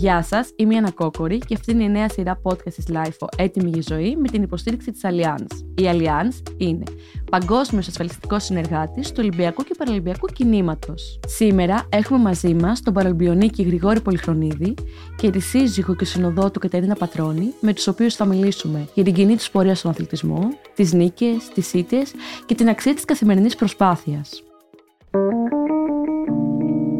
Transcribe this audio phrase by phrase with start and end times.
[0.00, 3.26] Γεια σας, είμαι η Ανna Κόκορη και αυτή είναι η νέα σειρά podcast της LIFO
[3.36, 5.56] Έτοιμη για ζωή με την υποστήριξη της Allianz.
[5.74, 6.82] Η Allianz είναι
[7.30, 11.20] παγκόσμιος ασφαλιστικός συνεργάτης του Ολυμπιακού και Παραλυμπιακού κινήματος.
[11.26, 14.74] Σήμερα έχουμε μαζί μας τον Παραλυμπιονίκη Γρηγόρη Πολυχρονίδη
[15.16, 19.14] και τη σύζυγο και συνοδό του Κατερίνα Πατρώνη, με τους οποίους θα μιλήσουμε για την
[19.14, 22.12] κοινή τους πορεία στον αθλητισμό, τις νίκες, τις ήττες
[22.46, 24.42] και την αξία της καθημερινής προσπάθειας.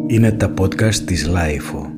[0.07, 1.90] Είναι τα podcast της LIFO.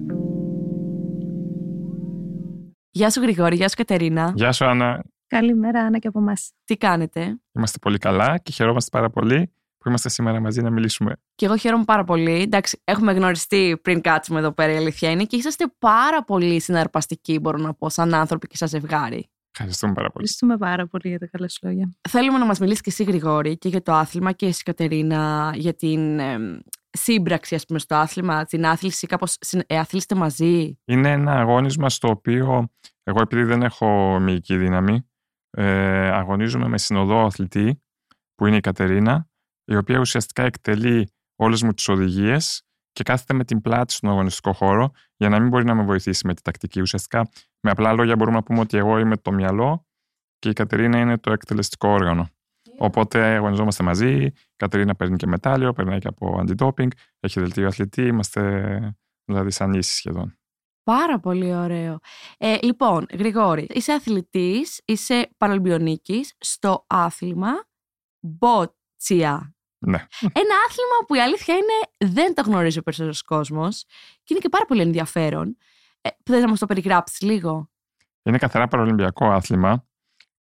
[2.94, 4.32] Γεια σου Γρηγόρη, γεια σου Κατερίνα.
[4.36, 5.04] Γεια σου Άννα.
[5.26, 6.52] Καλημέρα Άννα και από εμάς.
[6.64, 11.16] Τι κάνετε; Είμαστε πολύ καλά και χαιρόμαστε πάρα πολύ που είμαστε σήμερα μαζί να μιλήσουμε.
[11.34, 12.40] Και εγώ χαίρομαι πάρα πολύ.
[12.40, 17.38] Εντάξει, έχουμε γνωριστεί πριν κάτσουμε εδώ πέρα, η αλήθεια είναι, και είσαστε πάρα πολύ συναρπαστικοί,
[17.38, 19.30] μπορώ να πω, σαν άνθρωποι και σαν ζευγάρι.
[19.54, 20.24] Ευχαριστούμε πάρα πολύ.
[20.24, 21.92] Ευχαριστούμε πάρα πολύ για τα καλά σου λόγια.
[22.08, 25.74] Θέλουμε να μας μιλήσεις και εσύ, Γρηγόρη, και για το άθλημα και εσύ, Κατερίνα, για
[25.74, 26.38] την ε,
[26.90, 30.78] σύμπραξη, ας πούμε, στο άθλημα, την άθληση, κάπως ε, αθλήστε μαζί.
[30.84, 32.68] Είναι ένα αγώνισμα στο οποίο
[33.02, 35.06] εγώ, επειδή δεν έχω μυϊκή δύναμη,
[35.50, 37.82] ε, αγωνίζομαι με συνοδό αθλητή,
[38.34, 39.28] που είναι η Κατερίνα,
[39.64, 42.62] η οποία ουσιαστικά εκτελεί όλες μου τις οδηγίες
[42.92, 46.26] και κάθεται με την πλάτη στον αγωνιστικό χώρο για να μην μπορεί να με βοηθήσει
[46.26, 46.80] με τη τακτική.
[46.80, 47.28] Ουσιαστικά,
[47.60, 49.86] με απλά λόγια, μπορούμε να πούμε ότι εγώ είμαι το μυαλό
[50.38, 52.28] και η Κατερίνα είναι το εκτελεστικό όργανο.
[52.78, 54.24] Οπότε αγωνιζόμαστε μαζί.
[54.24, 56.90] Η Κατερίνα παίρνει και μετάλλιο, περνάει και από αντιτόπινγκ,
[57.20, 58.02] έχει δελτίο αθλητή.
[58.02, 60.36] Είμαστε δηλαδή σαν ίσοι σχεδόν.
[60.82, 61.98] Πάρα πολύ ωραίο.
[62.38, 67.52] Ε, λοιπόν, Γρηγόρη, είσαι αθλητής, είσαι παραλμπιονίκης στο άθλημα
[68.20, 69.54] μπότσια.
[69.86, 70.06] Ναι.
[70.20, 73.84] Ένα άθλημα που η αλήθεια είναι δεν το γνωρίζει ο περισσότερο κόσμος
[74.22, 75.56] και είναι και πάρα πολύ ενδιαφέρον.
[76.00, 77.70] Ε, Θες να μας το περιγράψεις λίγο;
[78.22, 79.86] Είναι καθαρά παραολυμπιακό άθλημα.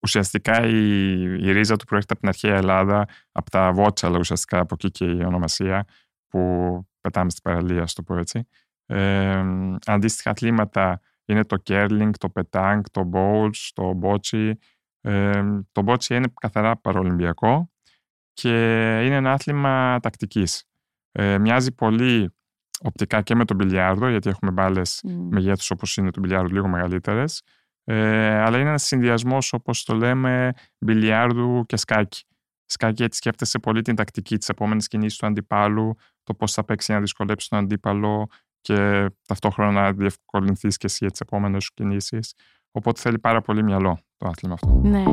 [0.03, 4.75] Ουσιαστικά η, η ρίζα του προέρχεται από την αρχαία Ελλάδα, από τα βότσαλα ουσιαστικά, από
[4.79, 5.87] εκεί και η ονομασία
[6.29, 6.41] που
[7.01, 8.49] πετάμε στην παραλία, στο πω έτσι.
[8.87, 9.45] Ε,
[9.87, 14.59] αντίστοιχα αθλήματα είναι το κέρλινγκ, το πετάνκ, το μπόλτς, το μπότσι.
[15.01, 15.43] Ε,
[15.73, 17.70] το μπότσι είναι καθαρά παραολυμπιακό
[18.41, 18.49] και
[19.05, 20.65] είναι ένα άθλημα τακτικής.
[21.13, 22.35] Ε, μοιάζει πολύ
[22.81, 25.11] οπτικά και με τον μπιλιάρδο, γιατί έχουμε μπάλες mm.
[25.31, 27.43] μεγέθους όπως είναι το μπιλιάρδο λίγο μεγαλύτερες.
[27.85, 32.25] Ε, αλλά είναι ένας συνδυασμός, όπως το λέμε, μπιλιάρδου και σκάκι.
[32.65, 36.93] Σκάκι έτσι σκέφτεσαι πολύ την τακτική της επόμενης κινήσης του αντιπάλου, το πώς θα παίξει
[36.93, 38.27] να δυσκολέψει τον αντίπαλο
[38.61, 42.35] και ταυτόχρονα να διευκολυνθείς και εσύ για τις επόμενες σου κινήσεις.
[42.71, 44.81] Οπότε θέλει πάρα πολύ μυαλό το άθλημα αυτό.
[44.83, 45.05] Ναι.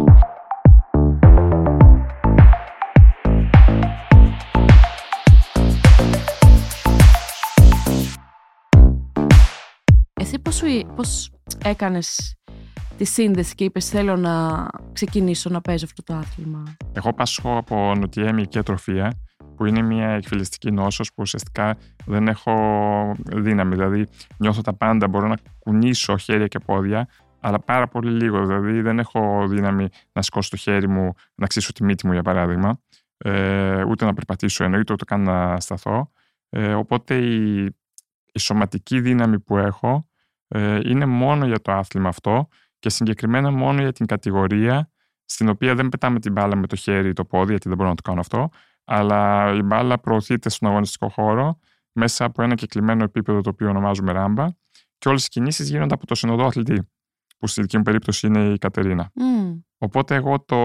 [10.47, 11.31] Πώς, σου, πώς
[11.63, 12.35] έκανες
[12.97, 16.63] τη σύνδεση και είπες θέλω να ξεκινήσω να παίζω αυτό το άθλημα.
[16.93, 19.19] Εγώ πάσχω από νοτιέμι και τροφία
[19.55, 22.53] που είναι μια εκφυλιστική νόσος που ουσιαστικά δεν έχω
[23.25, 23.75] δύναμη.
[23.75, 27.07] Δηλαδή νιώθω τα πάντα, μπορώ να κουνήσω χέρια και πόδια,
[27.39, 28.45] αλλά πάρα πολύ λίγο.
[28.45, 32.23] Δηλαδή δεν έχω δύναμη να σηκώσω το χέρι μου, να ξύσω τη μύτη μου για
[32.23, 32.81] παράδειγμα,
[33.17, 36.11] ε, ούτε να περπατήσω εννοείται, ούτε καν να σταθώ.
[36.49, 37.63] Ε, οπότε η,
[38.31, 40.16] η σωματική δύναμη που έχω ε,
[40.83, 42.47] είναι μόνο για το άθλημα αυτό
[42.79, 44.91] και συγκεκριμένα μόνο για την κατηγορία
[45.25, 47.89] στην οποία δεν πετάμε την μπάλα με το χέρι ή το πόδι, γιατί δεν μπορώ
[47.89, 48.49] να το κάνω αυτό,
[48.83, 51.59] αλλά η μπάλα προωθείται στον αγωνιστικό χώρο
[51.91, 54.47] μέσα από ένα κεκλειμένο επίπεδο το οποίο ονομάζουμε ράμπα
[54.97, 56.89] και όλες οι κινήσεις γίνονται από το συνοδό αθλητή,
[57.37, 59.11] που στη δική μου περίπτωση είναι η Κατερίνα.
[59.19, 59.61] Mm.
[59.77, 60.57] Οπότε εγώ το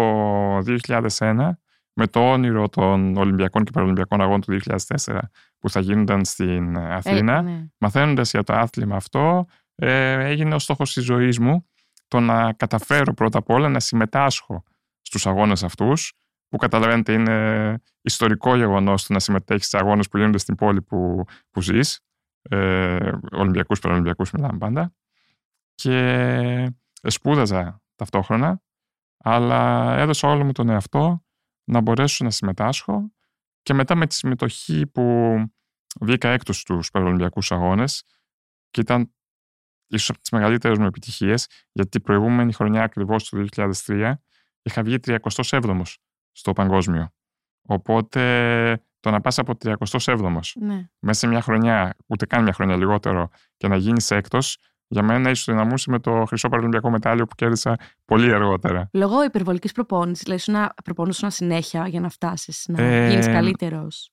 [1.19, 1.51] 2001
[1.95, 4.59] με το όνειρο των Ολυμπιακών και Παραολυμπιακών Αγώνων του
[5.07, 5.19] 2004
[5.59, 7.67] που θα γίνονταν στην Αθήνα, Ε, ναι.
[7.79, 11.67] μαθαίνοντας για το άθλημα αυτό, ε, έγινε ο στόχος της ζωής μου
[12.09, 14.65] το να καταφέρω πρώτα απ' όλα να συμμετάσχω
[15.03, 16.13] στους αγώνες αυτούς,
[16.49, 21.25] που καταλαβαίνετε είναι ιστορικό γεγονός το να συμμετέχεις σε αγώνες που γίνονται στην πόλη που,
[21.51, 22.01] που ζεις,
[22.43, 24.95] ε, Ολυμπιακούς, Παραολυμπιακούς μιλάμε πάντα,
[25.75, 26.73] και
[27.03, 28.63] σπούδαζα ταυτόχρονα,
[29.17, 31.25] αλλά έδωσα όλο μου τον εαυτό
[31.65, 33.13] να μπορέσω να συμμετάσχω
[33.63, 35.37] και μετά με τη συμμετοχή που
[36.01, 38.05] βγήκα έκτος στους Παραολυμπιακούς Αγώνες
[38.71, 39.15] και ήταν
[39.97, 44.13] ίσως από τις μεγαλύτερες μου επιτυχίες γιατί την προηγούμενη χρονιά ακριβώς το 2003
[44.63, 45.95] είχα βγει 37ος
[46.33, 47.13] στο παγκόσμιο.
[47.63, 50.89] Οπότε το να πας από 37ος ναι.
[50.99, 55.31] μέσα σε μια χρονιά, ούτε καν μια χρονιά λιγότερο, και να γίνεις έκτος, για μένα
[55.31, 58.89] ίσως δυναμούσε με το χρυσό παραλυμπιακό μετάλλιο που κέρδισα πολύ αργότερα.
[58.93, 64.13] Λόγω υπερβολικής προπόνησης, δηλαδή σου να προπονούσουν συνέχεια για να φτάσεις να Ε, γίνεις καλύτερος.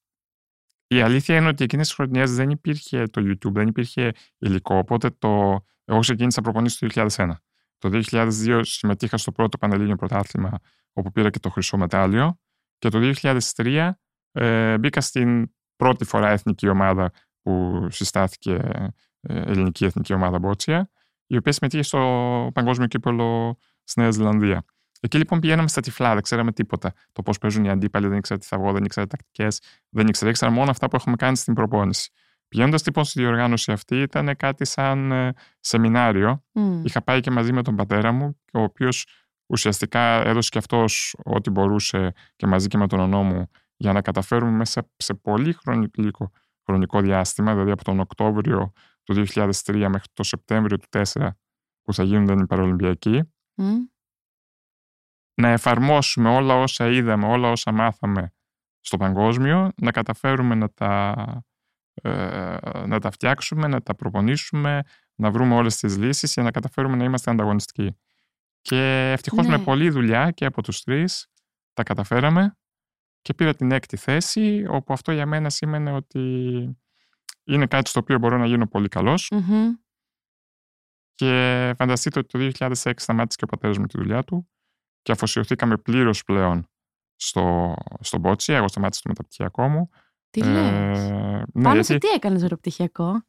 [0.91, 5.09] Η αλήθεια είναι ότι εκείνες τις χρονιές δεν υπήρχε το YouTube, δεν υπήρχε υλικό, οπότε
[5.09, 5.59] το...
[5.86, 7.30] εγώ ξεκίνησα προπονήσεις το 2001.
[7.77, 10.59] Το 2002 συμμετείχα στο πρώτο Πανελλήνιο Πρωτάθλημα,
[10.94, 12.39] όπου πήρα και το χρυσό μετάλλιο.
[12.77, 13.13] Και το
[13.56, 13.91] 2003
[14.31, 20.91] ε, μπήκα στην πρώτη φορά εθνική ομάδα που συστάθηκε ε, ελληνική εθνική ομάδα μπότσια,
[21.25, 24.63] η οποία συμμετείχε στο παγκόσμιο κύπελο στη Νέα Ζηλανδία.
[25.00, 26.94] Εκεί λοιπόν πηγαίναμε στα τυφλά, δεν ξέραμε τίποτα.
[27.12, 30.30] Το πώς παίζουν οι αντίπαλοι, δεν ήξερα τι θα βγω, δεν ήξερα τακτικές, δεν ήξερα,
[30.30, 32.12] ήξερα μόνο αυτά που έχουμε κάνει στην προπόνηση.
[32.48, 36.44] Πηγαίνοντας λοιπόν στη διοργάνωση αυτή, ήταν κάτι σαν ε, σεμινάριο.
[36.51, 36.86] Μμ.
[36.86, 39.07] Είχα πάει και μαζί με τον πατέρα μου, ο οποίος
[39.46, 44.01] ουσιαστικά έδωσε και αυτός ό,τι μπορούσε και μαζί και με τον ονό μου για να
[44.01, 46.31] καταφέρουμε μέσα σε πολύ χρονικό,
[46.66, 48.74] χρονικό διάστημα, δηλαδή από τον Οκτώβριο
[49.04, 49.51] του 2003
[49.90, 51.30] μέχρι το Σεπτέμβριο του 2004
[51.84, 53.22] που θα γίνονταν οι Παραολυμπιακοί,
[53.56, 53.75] Μμ.
[55.39, 58.33] Να εφαρμόσουμε όλα όσα είδαμε, όλα όσα μάθαμε
[58.80, 61.15] στο παγκόσμιο, να καταφέρουμε να τα,
[61.94, 64.81] ε, να τα φτιάξουμε, να τα προπονήσουμε,
[65.15, 67.97] να βρούμε όλες τις λύσεις για να καταφέρουμε να είμαστε ανταγωνιστικοί.
[68.62, 69.57] Και ευτυχώς Ναι.
[69.57, 71.27] με πολλή δουλειά και από τους τρεις
[71.74, 72.57] τα καταφέραμε
[73.21, 76.19] και πήρα την έκτη θέση, όπου αυτό για μένα σήμαινε ότι
[77.44, 79.74] είναι κάτι στο οποίο μπορώ να γίνω πολύ καλός Μμμ.
[81.15, 84.50] και φανταστείτε ότι το 2006 σταμάτησε και ο πατέρας μου τη δουλειά του
[85.01, 86.69] και αφοσιωθήκαμε πλήρως πλέον
[87.16, 88.54] στο, στο μπότσι.
[88.54, 89.90] Εγώ σταμάτησα το μεταπτυχιακό μου.
[90.30, 91.12] Τι λες; Ε,
[91.54, 93.24] ναι, Πάνω γιατί, σε τι έκανες αεροπτυχιακό.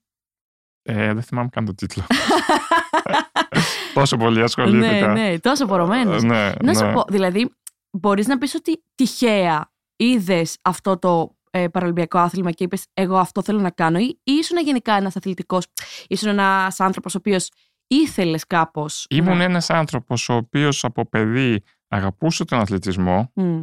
[0.83, 2.05] ε, δεν θυμάμαι καν τον τίτλο.
[3.95, 5.13] Τόσο πολύ ασχολήθηκα.
[5.13, 6.23] ναι, ναι, τόσο πορωμένος.
[6.23, 6.93] Ε, ναι, Να σου ναι.
[6.93, 7.55] πω, δηλαδή,
[7.91, 13.43] μπορείς να πεις ότι τυχαία είδες αυτό το ε, παραλυμπιακό άθλημα και είπες εγώ αυτό
[13.43, 15.67] θέλω να κάνω ή, ή ήσουν γενικά ένας αθλητικός,
[16.07, 17.49] ήσουν ένας άνθρωπος ο οποίος
[17.91, 19.45] ήθελες κάπως Ήμουν να...
[19.45, 23.63] ένας άνθρωπος ο οποίος από παιδί αγαπούσε τον αθλητισμό, Μμ.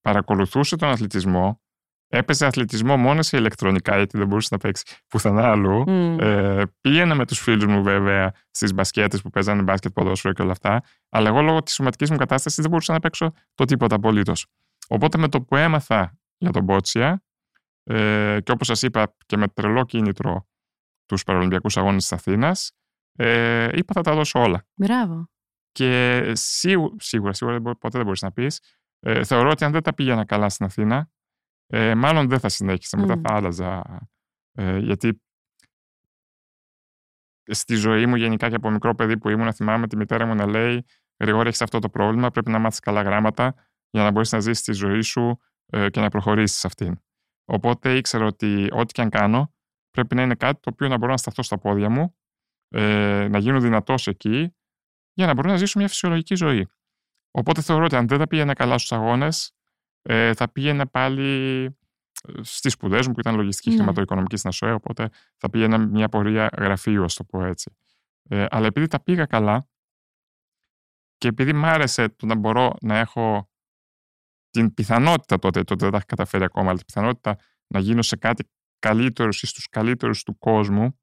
[0.00, 1.60] παρακολουθούσε τον αθλητισμό,
[2.08, 5.90] έπαιζε αθλητισμό μόνο σε ηλεκτρονικά γιατί δεν μπορούσε να παίξει πουθενά αλλού.
[5.90, 6.20] Μμ.
[6.20, 10.52] Ε, πήγαινα με τους φίλους μου βέβαια στις μπασκέτες που παίζανε μπάσκετ, ποδόσφαιρο και όλα
[10.52, 10.82] αυτά.
[11.08, 14.46] Αλλά εγώ λόγω της σωματικής μου κατάστασης δεν μπορούσα να παίξω το τίποτα απολύτως.
[14.88, 17.22] Οπότε με το που έμαθα για τον Μπότσια
[17.84, 20.46] ε, και όπως σας είπα και με τρελό κίνητρο
[21.06, 22.72] τους Παραλυμπιακούς Αγώνες της Αθήνας,
[23.18, 24.66] ε, είπα θα τα δώσω όλα.
[24.74, 25.28] Μπράβο.
[25.72, 28.60] Και σίγου- σίγουρα, σίγουρα δεν μπο- ποτέ δεν μπορείς να πεις.
[29.00, 31.10] Ε, θεωρώ ότι αν δεν τα πήγαινα καλά στην Αθήνα,
[31.66, 32.98] ε, μάλλον δεν θα συνέχισα.
[32.98, 33.20] Μετά Μμ.
[33.20, 33.82] θα άλλαζα.
[34.52, 35.22] Ε, γιατί
[37.50, 40.46] στη ζωή μου, γενικά και από μικρό παιδί που ήμουν, θυμάμαι τη μητέρα μου να
[40.46, 40.84] λέει:
[41.20, 42.30] Γρηγόρη, έχεις αυτό το πρόβλημα.
[42.30, 43.54] Πρέπει να μάθεις καλά γράμματα
[43.90, 46.96] για να μπορείς να ζήσει τη ζωή σου ε, και να προχωρήσεις αυτήν.
[47.44, 49.54] Οπότε ήξερα ότι ό,τι και αν κάνω,
[49.90, 52.17] πρέπει να είναι κάτι το οποίο να μπορώ να σταθώ στα πόδια μου,
[52.68, 54.54] ε, να γίνω δυνατός εκεί,
[55.12, 56.68] για να μπορώ να ζήσω μια φυσιολογική ζωή.
[57.30, 59.52] Οπότε θεωρώ ότι αν δεν τα πήγαινα καλά στους αγώνες,
[60.02, 61.78] ε, θα πήγαινα πάλι
[62.40, 63.76] στις σπουδές μου που ήταν λογιστική Ναι.
[63.76, 67.76] χρηματοοικονομική στην ΑΣΟΕ, οπότε θα πήγαινα μια πορεία γραφείου, ας το πω έτσι.
[68.28, 69.68] Ε, αλλά επειδή τα πήγα καλά
[71.16, 73.50] και επειδή μ' άρεσε το να μπορώ να έχω
[74.50, 78.16] την πιθανότητα τότε, τότε δεν τα είχα καταφέρει ακόμα, αλλά την πιθανότητα να γίνω σε
[78.16, 81.00] κάτι καλύτερο ή στους καλύτερους του κόσμου,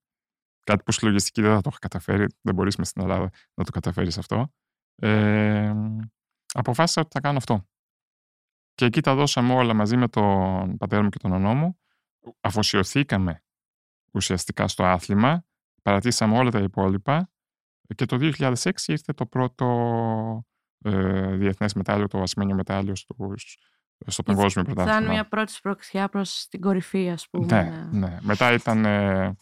[0.66, 3.64] κάτι που στη λογιστική δεν θα το είχα καταφέρει, δεν μπορείς μες στην Ελλάδα να
[3.64, 4.54] το καταφέρεις αυτό,
[4.96, 5.74] ε,
[6.54, 7.68] αποφάσισα ότι θα κάνω αυτό.
[8.74, 11.80] Και εκεί τα δώσαμε όλα μαζί με τον πατέρα μου και τον ονό μου.
[12.42, 13.44] Αφοσιωθήκαμε
[14.12, 15.46] ουσιαστικά στο άθλημα,
[15.82, 17.30] παρατήσαμε όλα τα υπόλοιπα
[17.96, 18.54] και το 2006
[18.86, 20.46] ήρθε το πρώτο
[20.84, 23.58] ε, διεθνές μετάλλιο, το ασημένιο μετάλλιο στους,
[24.06, 25.12] στο παγκόσμιο Σαν πρωτάθλημα.
[25.12, 27.46] μια πρώτη σπροξιά προς την κορυφή, ας πούμε.
[27.46, 28.18] Ναι, ναι.
[28.22, 29.36] Μετά ήταν ε,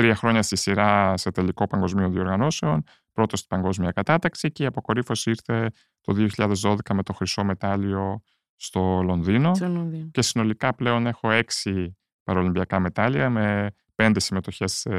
[0.00, 5.30] τρία χρόνια στη σειρά σε τελικό παγκοσμίο διοργανώσεων, πρώτο στην παγκόσμια κατάταξη και η αποκορύφωση
[5.30, 6.26] ήρθε το
[6.62, 8.22] 2012 με το χρυσό μετάλλιο
[8.56, 9.54] στο Λονδίνο.
[9.54, 10.08] Στο Λονδίνο.
[10.12, 14.90] Και συνολικά πλέον έχω έξι παραολυμπιακά μετάλλια με πέντε συμμετοχές σε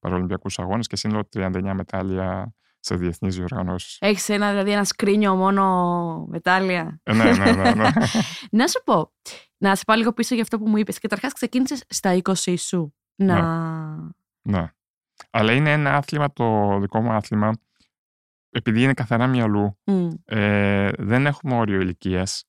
[0.00, 3.96] παραολυμπιακούς αγώνες και σύνολο 39 μετάλλια σε διεθνείς διοργανώσεις.
[4.00, 7.90] Έχεις ένα, δηλαδή ένα σκρίνιο μόνο μετάλλια; Ε, ναι, ναι, ναι, ναι.
[8.58, 9.12] Να σου πω,
[9.58, 10.98] να σε πάω λίγο πίσω για αυτό που μου είπες.
[10.98, 12.94] Καταρχάς ξεκίνησες στα 20 σου.
[13.14, 13.34] Να...
[13.34, 14.10] ναι.
[15.30, 17.52] Αλλά είναι ένα άθλημα, το δικό μου άθλημα,
[18.50, 22.44] επειδή είναι καθαρά μυαλού, Μμ, ε, δεν έχουμε όριο ηλικίας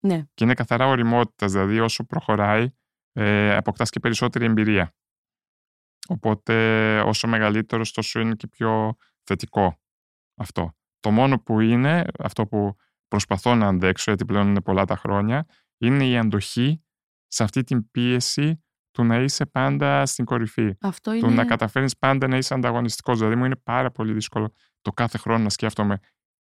[0.00, 0.22] ναι.
[0.34, 1.52] και είναι καθαρά οριμότητας.
[1.52, 2.68] Δηλαδή, όσο προχωράει,
[3.12, 4.94] ε, αποκτάς και περισσότερη εμπειρία.
[6.08, 6.54] Οπότε,
[7.00, 9.80] όσο μεγαλύτερο, τόσο είναι και πιο θετικό
[10.34, 10.76] αυτό.
[11.00, 12.76] Το μόνο που είναι, αυτό που
[13.08, 15.46] προσπαθώ να αντέξω, γιατί πλέον είναι πολλά τα χρόνια,
[15.78, 16.82] είναι η αντοχή
[17.26, 18.64] σε αυτή την πίεση
[18.98, 20.76] του να είσαι πάντα στην κορυφή.
[20.80, 21.44] Αυτό Του να είναι...
[21.44, 23.18] καταφέρνεις πάντα να είσαι ανταγωνιστικός.
[23.18, 25.98] Δηλαδή, μου είναι πάρα πολύ δύσκολο το κάθε χρόνο να σκέφτομαι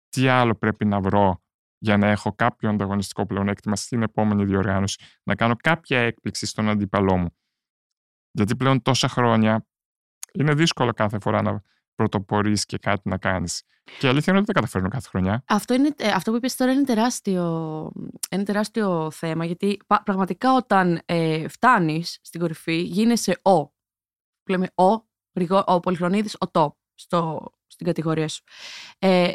[0.10, 1.44] τι άλλο πρέπει να βρω
[1.78, 7.18] για να έχω κάποιο ανταγωνιστικό πλεονέκτημα στην επόμενη διοργάνωση, να κάνω κάποια έκπληξη στον αντίπαλό
[7.18, 7.36] μου.
[8.32, 9.68] Γιατί πλέον τόσα χρόνια
[10.34, 11.62] είναι δύσκολο κάθε φορά να
[12.00, 13.64] πρωτοπορείς και κάτι να κάνεις.
[14.00, 15.44] Και η αλήθεια είναι ότι δεν καταφέρνω κάθε χρονιά.
[15.48, 17.44] Αυτό, είναι, ε, αυτό που είπες τώρα είναι τεράστιο,
[18.32, 23.66] είναι τεράστιο θέμα, γιατί πα- πραγματικά όταν ε, φτάνεις στην κορυφή γίνεσαι ο.
[24.44, 28.44] Που λέμε ο Γρηγο- ο Πολυχρονίδης, ο top στο, στην κατηγορία σου.
[29.00, 29.32] Ε,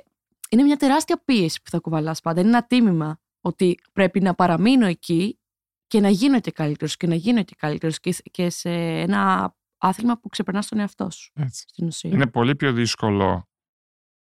[0.50, 2.40] είναι μια τεράστια πίεση που θα κουβαλάς πάντα.
[2.40, 5.38] Είναι ένα τίμημα ότι πρέπει να παραμείνω εκεί
[5.87, 9.54] και να γίνω και καλύτερος και να γίνω και καλύτερος και, και σε ένα
[9.88, 11.64] άθλημα που ξεπερνάς τον εαυτό σου Έτσι.
[11.68, 12.10] στην ουσία.
[12.10, 13.48] Είναι πολύ πιο δύσκολο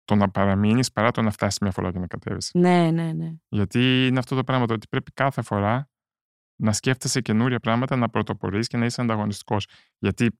[0.04, 2.50] το να παραμείνεις παρά το να φτάσεις μια φορά και να κατέβεις.
[2.54, 3.32] Ναι, ναι, ναι.
[3.48, 5.88] Γιατί είναι αυτό το πράγμα το ότι πρέπει κάθε φορά
[6.56, 9.66] να σκέφτεσαι καινούρια πράγματα, να πρωτοπορείς και να είσαι ανταγωνιστικός.
[9.98, 10.38] Γιατί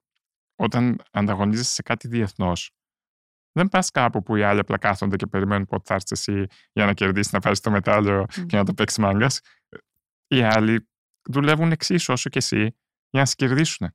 [0.57, 2.71] όταν ανταγωνίζεσαι σε κάτι διεθνώς,
[3.53, 6.85] δεν πας κάπου που οι άλλοι απλά κάθονται και περιμένουν πότε θα έρθεις εσύ για
[6.87, 8.47] να κερδίσεις, να πάρεις το μετάλλιο Μμ.
[8.47, 9.41] και να το παίξεις μάγκας.
[10.27, 10.89] Οι άλλοι
[11.31, 12.61] δουλεύουν εξίσου όσο και εσύ
[13.11, 13.95] για να σε κερδίσουν.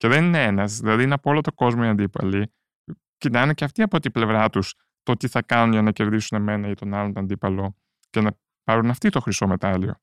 [0.00, 2.52] Και δεν είναι ένας, δηλαδή είναι από όλο το κόσμο οι αντίπαλοι.
[3.16, 6.68] Κοιτάνε και αυτοί από την πλευρά τους το τι θα κάνουν για να κερδίσουν εμένα
[6.68, 7.76] ή τον άλλον αντίπαλο
[8.10, 9.94] και να πάρουν αυτοί το χρυσό μετάλλιο.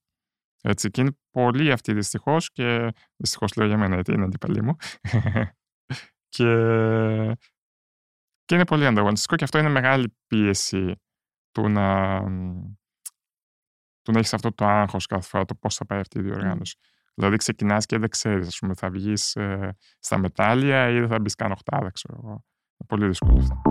[0.64, 4.76] Έτσι, και είναι πολλοί αυτοί δυστυχώς και δυστυχώς λέω για μένα γιατί είναι αντίπαλοι μου.
[6.36, 6.54] και,
[8.46, 10.96] και είναι πολύ ανταγωνιστικό και αυτό είναι μεγάλη πίεση
[11.52, 12.20] του να,
[14.02, 16.78] του να έχεις αυτό το άγχος κάθε φορά το πώς θα πάει αυτή η διοργάνωση.
[17.20, 21.20] Δηλαδή ξεκινάς και δεν ξέρεις, ας πούμε, θα βγεις ε, στα μετάλλια ή δεν θα
[21.20, 22.30] μπεις καν οχτάδα, ξέρω εγώ.
[22.30, 23.62] Είναι πολύ δύσκολο αυτό.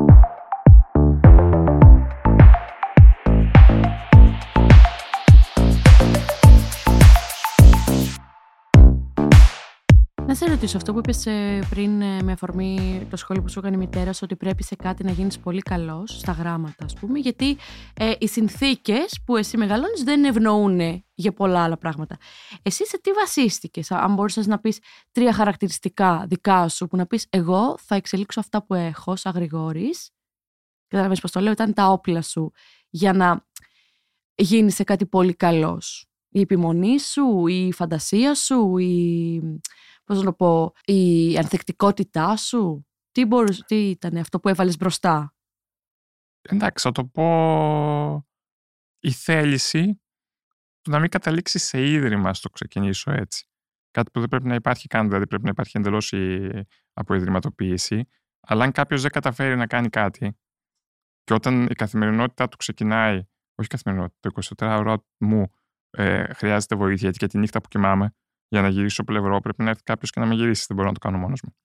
[10.26, 13.59] Να σε ρωτήσω αυτό που είπες ε, πριν ε, με αφορμή το σχόλιο που σου
[13.59, 16.95] έκανε η μητέρα σου ότι πρέπει σε κάτι να γίνεις πολύ καλός, στα γράμματα ας
[16.95, 17.56] πούμε, γιατί
[17.95, 22.16] ε, οι συνθήκες που εσύ μεγαλώνεις δεν ευνοούν για πολλά άλλα πράγματα.
[22.62, 24.78] Εσύ σε τι βασίστηκες, αν μπορούσες να πεις
[25.12, 30.11] τρία χαρακτηριστικά δικά σου που να πεις εγώ θα εξελίξω αυτά που έχω σαν Γρηγόρης,
[30.87, 32.52] καταλαβαίνεις πώς το λέω, ήταν τα όπλα σου
[32.90, 33.47] για να
[34.35, 36.06] γίνεις σε κάτι πολύ καλός.
[36.28, 39.40] Η επιμονή σου, η φαντασία σου, η
[40.07, 45.35] πώς να το πω, η ανθεκτικότητά σου; Τι, μπορούσε, τι ήταν αυτό που έβαλες μπροστά;
[46.43, 48.27] Εντάξει, θα το πω
[48.99, 50.01] η θέληση
[50.81, 53.49] του να μην καταλήξει σε ίδρυμα στο ξεκινήσω έτσι.
[53.91, 56.51] Κάτι που δεν πρέπει να υπάρχει καν, δηλαδή πρέπει να υπάρχει εντελώς η
[56.93, 58.09] αποϊδρυματοποίηση.
[58.41, 60.39] Αλλά αν κάποιος δεν καταφέρει να κάνει κάτι
[61.25, 63.17] και όταν η καθημερινότητά του ξεκινάει,
[63.55, 65.51] όχι η καθημερινότητα, το 24ωρο μου
[65.91, 68.15] ε, χρειάζεται βοήθεια, γιατί και τη νύχτα που κοιμάμαι,
[68.49, 70.65] για να γυρίσω πλευρό πρέπει να έρθει κάποιος και να με γυρίσει.
[70.69, 71.57] Δεν μπορώ να το κάνω μόνος μου.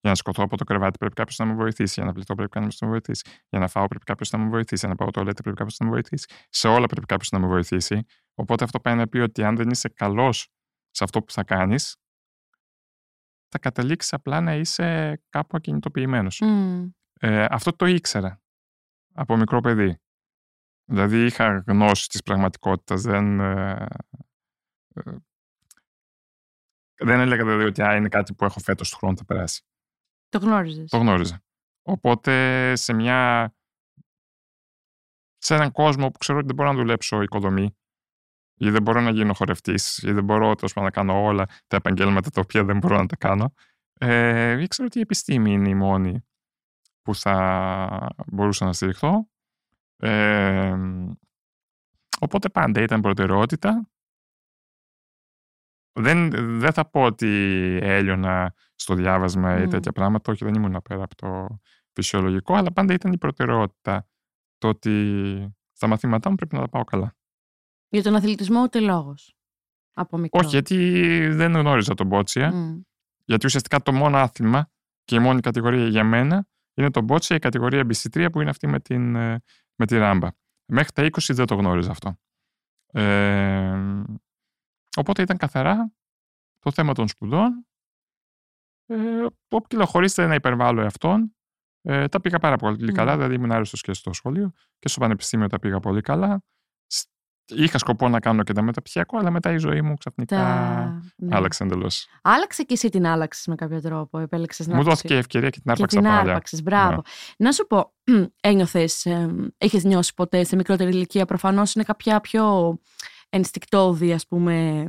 [0.00, 1.94] Για να σκοτώ από το κρεβάτι πρέπει κάποιος να με βοηθήσει.
[1.96, 3.22] Για να πληθώ πρέπει κάποιος να με βοηθήσει.
[3.48, 4.86] Για να φάω πρέπει κάποιος να με βοηθήσει.
[4.86, 6.26] Για να πάω το λέτε πρέπει κάποιος να με βοηθήσει.
[6.48, 8.04] Σε όλα πρέπει κάποιος να με βοηθήσει.
[8.34, 10.48] Οπότε αυτό πάει να πει ότι αν δεν είσαι καλός
[10.90, 11.96] σε αυτό που θα κάνεις,
[13.48, 16.42] θα καταλήξεις απλά να είσαι κάπου ακινητοποιημένος.
[16.44, 16.90] Mm.
[17.20, 18.42] Ε, αυτό το ήξερα
[19.14, 19.98] από μικρό παιδί.
[20.84, 23.86] Δηλαδή είχα γνώση της πραγματικότητας, δεν, ε,
[24.94, 25.12] ε,
[27.00, 29.62] δεν έλεγα δηλαδή ότι α, είναι κάτι που έχω φέτος του χρόνου θα περάσει.
[30.28, 30.90] Το γνώριζες.
[30.90, 31.42] Το γνώριζα.
[31.82, 33.52] Οπότε σε μια
[35.36, 37.76] σε έναν κόσμο που ξέρω ότι δεν μπορώ να δουλέψω οικοδομή
[38.54, 41.76] ή δεν μπορώ να γίνω χορευτής ή δεν μπορώ τέλος πάντων, να κάνω όλα τα
[41.76, 43.54] επαγγέλματα τα οποία δεν μπορώ να τα κάνω
[43.98, 46.24] ε, ήξερα ότι η επιστήμη είναι η μόνη
[47.02, 49.28] που θα μπορούσα να στηριχθώ
[49.96, 50.76] ε,
[52.20, 53.89] οπότε πάντα ήταν προτεραιότητα
[55.92, 57.28] δεν, δεν θα πω ότι
[57.82, 59.68] έλειωνα στο διάβασμα ή Μμ.
[59.68, 60.32] τέτοια πράγματα.
[60.32, 61.58] Όχι, δεν ήμουν πέρα από το
[61.92, 64.06] φυσιολογικό, αλλά πάντα ήταν η προτεραιότητα
[64.58, 67.16] το ότι στα μαθήματά μου πρέπει να τα πάω καλά.
[67.88, 69.34] Για τον αθλητισμό ούτε λόγος.
[69.92, 70.40] Από μικρό.
[70.40, 72.54] Όχι, γιατί δεν γνώριζα τον Μπότσια.
[72.54, 72.80] Μμ.
[73.24, 74.70] Γιατί ουσιαστικά το μόνο άθλημα
[75.04, 78.66] και η μόνη κατηγορία για μένα είναι το Μπότσια, η κατηγορία BC3 που είναι αυτή
[78.66, 79.42] με, την, ε,
[79.74, 80.28] με τη ράμπα.
[80.66, 82.18] Μέχρι τα 20 δεν το γνώριζα αυτό.
[82.92, 84.02] Ε,
[84.96, 85.92] οπότε ήταν καθαρά
[86.58, 87.64] το θέμα των σπουδών.
[88.86, 91.36] Ε, όπου χωρίστε να υπερβάλλω εαυτόν,
[91.82, 92.94] ε, τα πήγα πάρα πολύ Μμ.
[92.94, 93.16] καλά.
[93.16, 96.42] Δηλαδή ήμουν άρρωστος και στο σχολείο και στο πανεπιστήμιο τα πήγα πολύ καλά.
[96.86, 97.08] Σ-
[97.52, 101.00] Είχα σκοπό να κάνω και τα μεταπτυχιακό, αλλά μετά η ζωή μου ξαφνικά Τα...
[101.16, 101.36] ναι.
[101.36, 102.08] άλλαξε εντελώς.
[102.22, 104.18] Άλλαξε και εσύ την άλλαξες με κάποιο τρόπο.
[104.18, 106.30] Επέλεξες να Μου πεις- δόθηκε η ευκαιρία και την Και άρπαξα την από παλιά.
[106.30, 107.02] άρπαξες, μπράβο.
[107.36, 107.92] Να σου πω,
[108.40, 109.06] ένιωθες,
[109.58, 111.24] έχεις νιώσει ποτέ σε μικρότερη ηλικία.
[111.26, 112.78] Προφανώς είναι κάποια πιο
[113.30, 114.86] ενστικτόδη, ας πούμε,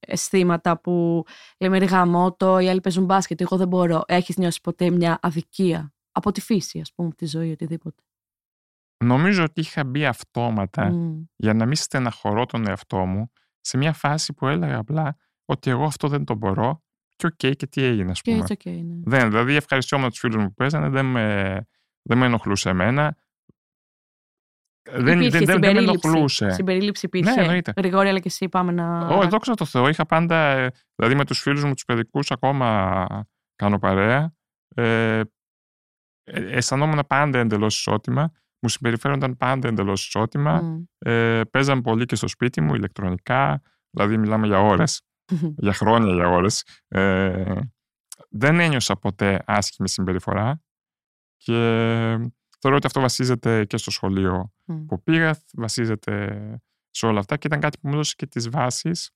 [0.00, 1.24] αισθήματα που
[1.58, 4.02] λέμε ρε γαμώτο, οι άλλοι παίζουν μπάσκετ, εγώ δεν μπορώ.
[4.06, 8.02] Έχεις νιώσει ποτέ μια αδικία από τη φύση, ας πούμε, από τη ζωή, οτιδήποτε;
[9.04, 11.22] Νομίζω ότι είχα μπει αυτόματα Μμ.
[11.36, 13.30] για να μην στεναχωρώ τον εαυτό μου
[13.60, 16.82] σε μια φάση που έλεγα απλά ότι εγώ αυτό δεν το μπορώ
[17.16, 18.42] και οκ και τι έγινε, ας Και πούμε.
[18.50, 19.00] έτσι, okay, ναι.
[19.04, 21.56] Δεν, δηλαδή ευχαριστιόμουν τους φίλους μου που παίζανε, δεν με,
[22.02, 23.16] δεν με ενοχλούσε εμένα.
[24.90, 26.08] Δεν, Υπήρχε δεν, δεν, δεν με συμπερίληψη.
[26.08, 26.50] ενοχλούσε.
[26.50, 27.34] Συμπερίληψη υπήρχε.
[27.34, 27.72] Ναι, εννοείται.
[27.76, 29.06] Γρηγόρη, αλλά και εσύ πάμε να.
[29.08, 33.06] Ω, δόξα τω Θεώ, είχα πάντα, ε, δηλαδή με τους φίλους μου τους παιδικούς ακόμα
[33.56, 34.34] κάνω παρέα.
[34.74, 35.20] ε,
[36.24, 40.82] ε, αισθανόμουν πάντα εντελώς ισότιμα, μου συμπεριφέρονταν πάντα εντελώς ισότιμα, Μμ.
[40.98, 45.02] ε, παίζαν πολύ και στο σπίτι μου ηλεκτρονικά, δηλαδή μιλάμε για ώρες,
[45.56, 46.66] για χρόνια για ώρες.
[46.88, 47.58] Ε,
[48.30, 50.62] δεν ένιωσα ποτέ άσχημη συμπεριφορά
[51.36, 51.56] και
[52.62, 54.86] θεωρώ ότι αυτό βασίζεται και στο σχολείο Μμ.
[54.86, 59.10] που πήγα, βασίζεται σε όλα αυτά και ήταν κάτι που μου έδωσε και τις βάσεις,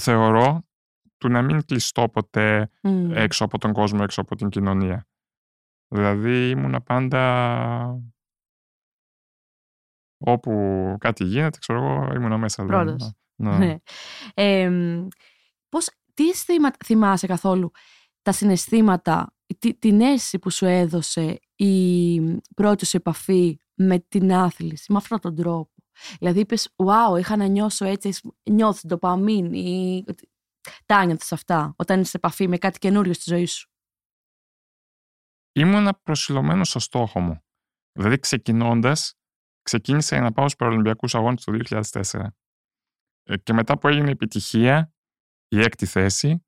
[0.00, 0.66] θεωρώ,
[1.18, 3.12] του να μην κλειστώ ποτέ Μμ.
[3.12, 5.08] έξω από τον κόσμο, έξω από την κοινωνία.
[5.94, 8.02] Δηλαδή ήμουνα πάντα
[10.18, 10.50] όπου
[11.00, 12.64] κάτι γίνεται, ξέρω εγώ, ήμουνα μέσα.
[12.64, 13.12] δεν- Πρώτος.
[13.42, 13.58] Ναι.
[13.58, 13.76] Ναι.
[14.34, 15.08] Εμ,
[15.68, 17.70] πώς, τι αισθήματα θυμάσαι καθόλου
[18.22, 19.33] τα συναισθήματα, τη-
[19.78, 22.20] την αίσθηση που σου έδωσε η
[22.54, 25.72] πρώτη σου επαφή με την άθληση, με αυτόν τον τρόπο.
[26.18, 28.12] Δηλαδή είπες, wow, είχα να νιώσω έτσι,
[28.50, 30.28] νιώθεις την ντοπαμίνη ή ότι-
[30.86, 33.68] τα άνιωθες αυτά όταν είσαι σε επαφή με κάτι καινούριο στη ζωή σου.
[35.52, 37.44] Ήμουνα προσιλωμένος στο στόχο μου.
[37.92, 39.14] Δηλαδή, ξεκινώντας,
[39.62, 42.36] ξεκίνησα να πάω στους Παραλυμπιακούς Αγώνες το 2004.
[43.22, 44.92] Ε, Και μετά που έγινε η επιτυχία,
[45.48, 46.46] η έκτη θέση,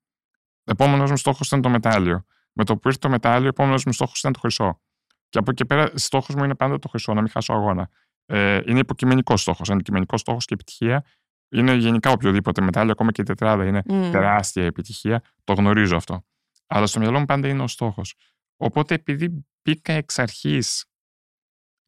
[0.65, 2.27] επόμενος μου στόχος ήταν το μετάλλιο.
[2.59, 4.81] Με το που ήρθε το μετάλλιο, επόμενος μου στόχος ήταν το χρυσό.
[5.29, 7.91] Και από εκεί πέρα, στόχος μου είναι πάντα το χρυσό, να μην χάσω αγώνα.
[8.27, 9.71] Ε, είναι υποκειμενικός στόχος.
[9.71, 11.05] Αντικειμενικός στόχος και επιτυχία
[11.49, 14.11] είναι γενικά οποιοδήποτε μετάλλιο, ακόμα και η τετράδα είναι Μμ.
[14.11, 15.23] τεράστια επιτυχία.
[15.45, 16.25] Το γνωρίζω αυτό.
[16.67, 18.15] Αλλά στο μυαλό μου πάντα είναι ο στόχος.
[18.57, 20.85] Οπότε επειδή μπήκα εξ αρχής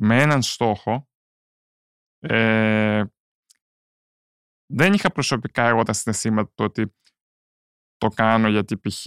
[0.01, 1.09] με έναν στόχο,
[2.19, 3.05] ε,
[4.73, 6.95] δεν είχα προσωπικά εγώ τα συναισθήματα το ότι
[7.97, 9.07] το κάνω γιατί π.χ.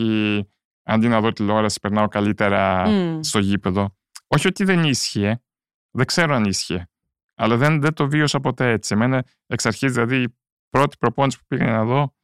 [0.91, 3.21] αντί να δω τηλεόραση περνάω καλύτερα Μμ.
[3.21, 3.97] στο γήπεδο.
[4.27, 5.43] Όχι ότι δεν ίσχυε,
[5.91, 6.89] δεν ξέρω αν ίσχυε,
[7.35, 8.93] αλλά δεν, δεν το βίωσα ποτέ έτσι.
[8.93, 10.37] Εμένα εξ αρχής, δηλαδή, η
[10.69, 12.15] πρώτη προπόνηση που πήγα να δω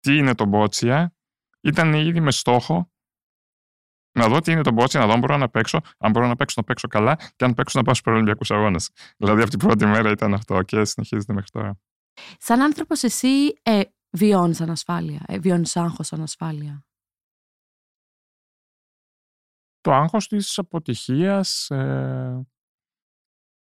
[0.00, 1.16] τι είναι το μπότσια,
[1.60, 2.90] ήταν ήδη με στόχο
[4.18, 6.36] να δω τι είναι το μπότσια, να δω αν μπορώ να παίξω, αν μπορώ να
[6.36, 8.90] παίξω να παίξω καλά και αν παίξω να πάω στους Παραλυμπιακούς Αγώνες.
[9.16, 11.78] Δηλαδή αυτή η πρώτη μέρα ήταν αυτό και συνεχίζεται μέχρι τώρα.
[12.38, 16.84] Σαν άνθρωπος εσύ ε, βιώνεις ανασφάλεια, ε, βιώνεις άγχος ανασφάλεια;
[19.86, 22.46] Το άγχος της αποτυχίας, ε,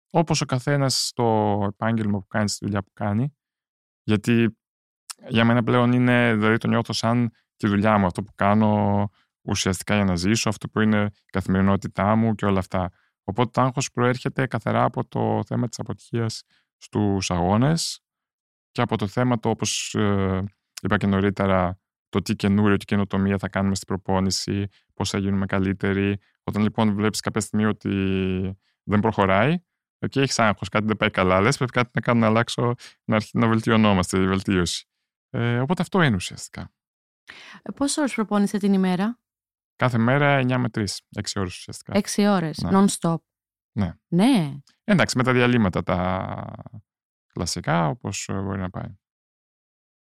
[0.09, 3.35] όπως ο καθένας στο επάγγελμα που κάνει, στη δουλειά που κάνει.
[4.03, 4.57] Γιατί
[5.27, 9.09] για μένα πλέον είναι, δηλαδή το νιώθω σαν τη δουλειά μου, αυτό που κάνω
[9.41, 12.91] ουσιαστικά για να ζήσω, αυτό που είναι η καθημερινότητά μου και όλα αυτά.
[13.23, 16.43] Οπότε το άγχος προέρχεται καθαρά από το θέμα της αποτυχίας
[16.77, 18.01] στους αγώνες
[18.71, 20.43] και από το θέμα το, όπως ε,
[20.81, 25.45] είπα και νωρίτερα, το τι καινούριο, τι καινοτομία θα κάνουμε στην προπόνηση, πώς θα γίνουμε
[25.45, 26.19] καλύτεροι.
[26.43, 27.89] Όταν λοιπόν βλέπεις κάποια στιγμή ότι
[28.83, 29.57] δεν προχωράει,
[29.99, 33.15] εκεί έχεις άγχος, κάτι δεν πάει καλά, λες πρέπει κάτι να κάνω να αλλάξω, να,
[33.15, 34.87] αρχί- να βελτιωνόμαστε, η βελτίωση.
[35.29, 36.73] Ε, οπότε αυτό είναι ουσιαστικά.
[37.61, 39.17] Ε, πόσες ώρες προπόνησε την ημέρα;
[39.75, 40.83] Κάθε μέρα 9 με 3,
[41.15, 41.97] 6 ώρες ουσιαστικά.
[41.97, 42.69] Έξι ώρες, Ναι.
[42.73, 43.15] non-stop.
[43.77, 43.93] Ναι.
[44.07, 44.57] Ναι.
[44.83, 46.45] Εντάξει, με τα διαλύματα τα
[47.33, 48.97] κλασικά, όπως ε, μπορεί να πάει.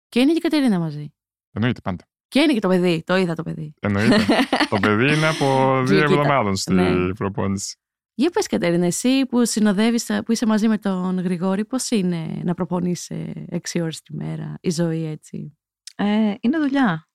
[0.08, 1.14] Και είναι και η Κατερίνα μαζί.
[1.52, 2.04] Εννοείται πάντα.
[2.34, 3.02] Και είναι και το παιδί.
[3.06, 3.74] Το είδα το παιδί.
[3.80, 4.16] Εννοείται.
[4.70, 7.12] το παιδί είναι από δύο Κοίτα, εβδομάδων στη ναι.
[7.14, 7.76] προπόνηση.
[8.14, 12.54] Για πες Κατερίνα, εσύ που συνοδεύεις, που είσαι μαζί με τον Γρηγόρη, πώς είναι να
[12.54, 15.58] προπονείσαι έξι ώρες τη μέρα, η ζωή έτσι;
[15.96, 17.08] Ε, είναι δουλειά.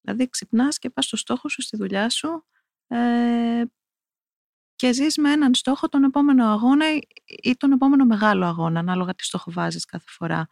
[0.00, 2.46] Δηλαδή ξυπνάς και πας στο στόχο σου, στη δουλειά σου
[2.86, 3.62] ε,
[4.74, 7.06] και ζεις με έναν στόχο τον επόμενο αγώνα ή-
[7.42, 10.48] ή τον επόμενο μεγάλο αγώνα, ανάλογα τι στόχο βάζεις κάθε φορά.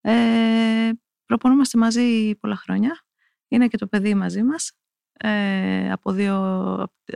[0.00, 0.90] Ε,
[1.26, 3.04] προπονούμαστε μαζί πολλά χρόνια.
[3.50, 4.72] Είναι και το παιδί μαζί μας.
[5.12, 6.36] Ε, από, δύο,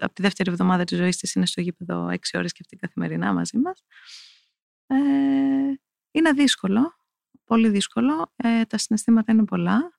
[0.00, 3.32] από τη δεύτερη εβδομάδα της ζωής της είναι στο γήπεδο έξι ώρες και αυτή καθημερινά
[3.32, 3.84] μαζί μας.
[4.86, 4.96] Ε,
[6.10, 6.94] είναι δύσκολο,
[7.44, 8.32] πολύ δύσκολο.
[8.36, 9.98] Ε, τα συναισθήματα είναι πολλά,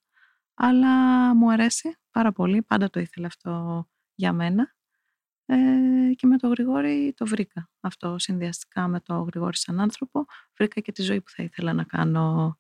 [0.53, 0.89] αλλά
[1.35, 2.61] μου αρέσει πάρα πολύ.
[2.61, 4.75] Πάντα το ήθελα αυτό για μένα.
[5.45, 5.55] Ε,
[6.15, 10.25] και με τον Γρηγόρη το βρήκα αυτό συνδυαστικά με τον Γρηγόρη σαν άνθρωπο.
[10.57, 12.57] Βρήκα και τη ζωή που θα ήθελα να κάνω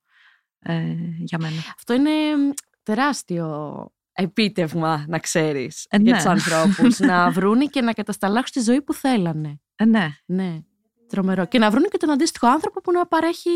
[0.59, 1.59] ε, για μένα.
[1.75, 2.49] Αυτό είναι μ,
[2.85, 6.17] τεράστιο επίτευγμα, να ξέρεις, Ε, για ναι.
[6.17, 6.99] τους ανθρώπους.
[6.99, 9.59] να βρούνε και να κατασταλάξουν τη ζωή που θέλανε.
[9.75, 10.59] Ε, ναι, Ναι.
[11.07, 11.45] Τρομερό.
[11.45, 13.49] Και να βρούνε και τον αντίστοιχο άνθρωπο που να παρέχει.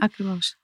[0.00, 0.56] ακριβώς.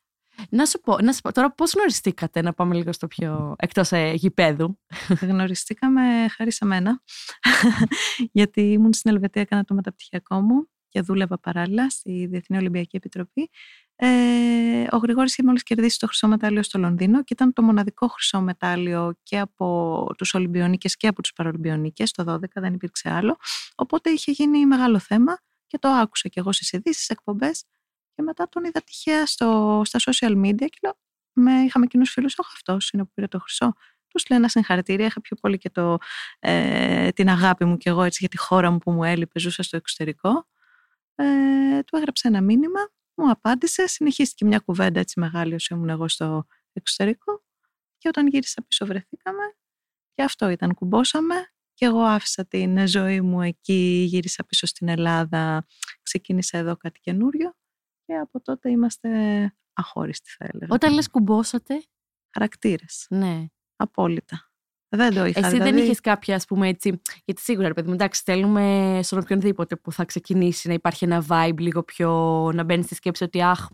[0.51, 3.55] Να σου πω, να σου πω τώρα, πώς γνωριστήκατε, να πάμε λίγο στο πιο.
[3.59, 4.79] εκτός ε, γηπέδου;
[5.21, 7.03] Γνωριστήκαμε χάρη σε μένα,
[8.33, 13.51] γιατί ήμουν στην Ελβετία, έκανα το μεταπτυχιακό μου και δούλευα παράλληλα στη Διεθνή Ολυμπιακή Επιτροπή.
[13.97, 18.09] Ε, ο Γρηγόρης είχε μόλις κερδίσει το χρυσό μετάλλιο στο Λονδίνο και ήταν το μοναδικό
[18.09, 23.37] χρυσό μετάλλιο και από τους Ολυμπιονίκες και από τους Παρολυμπιονίκες, το 12 δεν υπήρξε άλλο.
[23.75, 27.65] Οπότε είχε γίνει μεγάλο θέμα και το άκουσα κι εγώ στις ειδήσεις, στις εκπομπές
[28.15, 30.99] και μετά τον είδα τυχαία στο, στα social media και λέω,
[31.33, 33.73] με, είχαμε κοινούς φίλους, όχι αυτός είναι που πήρε το χρυσό.
[34.09, 35.97] Τους λέω ένα συγχαρητήρια, είχα πιο πολύ και το,
[36.39, 39.63] ε, την αγάπη μου κι εγώ έτσι, για τη χώρα μου που μου έλειπε, ζούσα
[39.63, 40.47] στο εξωτερικό.
[41.23, 42.81] Ε, του έγραψα ένα μήνυμα,
[43.15, 47.43] μου απάντησε, συνεχίστηκε μια κουβέντα έτσι μεγάλη όσο ήμουν εγώ στο εξωτερικό
[47.99, 49.43] και όταν γύρισα πίσω βρεθήκαμε
[50.15, 51.35] και αυτό ήταν, κουμπώσαμε
[51.75, 55.67] και εγώ άφησα την ζωή μου εκεί, γύρισα πίσω στην Ελλάδα,
[56.03, 57.55] ξεκίνησα εδώ κάτι καινούριο
[58.05, 59.09] και από τότε είμαστε
[59.73, 60.75] αχώριστοι θα έλεγα.
[60.75, 61.85] Όταν λες κουμπώσατε.
[62.33, 63.07] Χαρακτήρες.
[63.11, 63.47] Ναι.
[63.77, 64.50] Απόλυτα.
[64.93, 65.41] Δεν το είχα.
[65.41, 65.71] Εσύ δηλαδή...
[65.71, 67.01] δεν είχες κάποια, ας πούμε έτσι.
[67.25, 71.25] Γιατί σίγουρα, ρε παιδί μου, εντάξει, θέλουμε στον οποιονδήποτε που θα ξεκινήσει να υπάρχει ένα
[71.29, 72.11] vibe λίγο πιο.
[72.55, 73.67] να μπαίνεις στη σκέψη ότι αχ,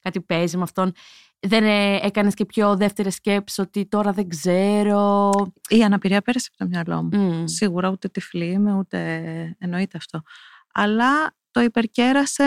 [0.00, 0.92] κάτι παίζει με αυτόν.
[1.40, 5.30] Δεν ε, έκανες και πιο δεύτερες σκέψεις ότι τώρα δεν ξέρω.
[5.68, 7.48] Η αναπηρία πέρασε από το μυαλό μου.
[7.48, 8.98] Σίγουρα ούτε τυφλή είμαι, ούτε
[9.58, 10.22] εννοείται αυτό.
[10.72, 12.44] Αλλά το υπερκέρασε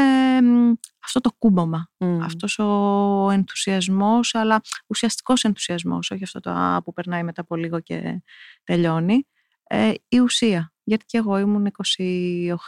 [1.04, 2.20] αυτό το κούμπομα, mm.
[2.22, 8.22] αυτός ο ενθουσιασμός, αλλά ουσιαστικός ενθουσιασμός, όχι αυτό το που περνάει μετά από λίγο και
[8.64, 9.28] τελειώνει,
[9.64, 10.74] ε, η ουσία.
[10.84, 11.72] Γιατί και εγώ ήμουν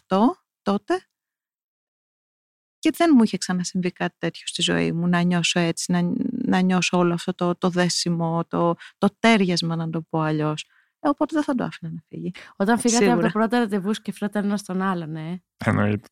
[0.08, 0.18] 28
[0.62, 1.06] τότε
[2.80, 6.02] και δεν μου είχε ξανασυμβεί κάτι τέτοιο στη ζωή μου, να νιώσω έτσι, να,
[6.46, 10.66] να νιώσω όλο αυτό το, το δέσιμο, το, το τέριασμα να το πω αλλιώς.
[11.04, 12.32] Ε, οπότε δεν θα το άφηνα να φύγει.
[12.56, 13.14] Όταν φύγατε Σίγουρα.
[13.26, 15.36] από το πρώτο ραντεβού, σκεφτόταν ένας τον άλλο, ναι.
[15.66, 16.08] Εννοείται.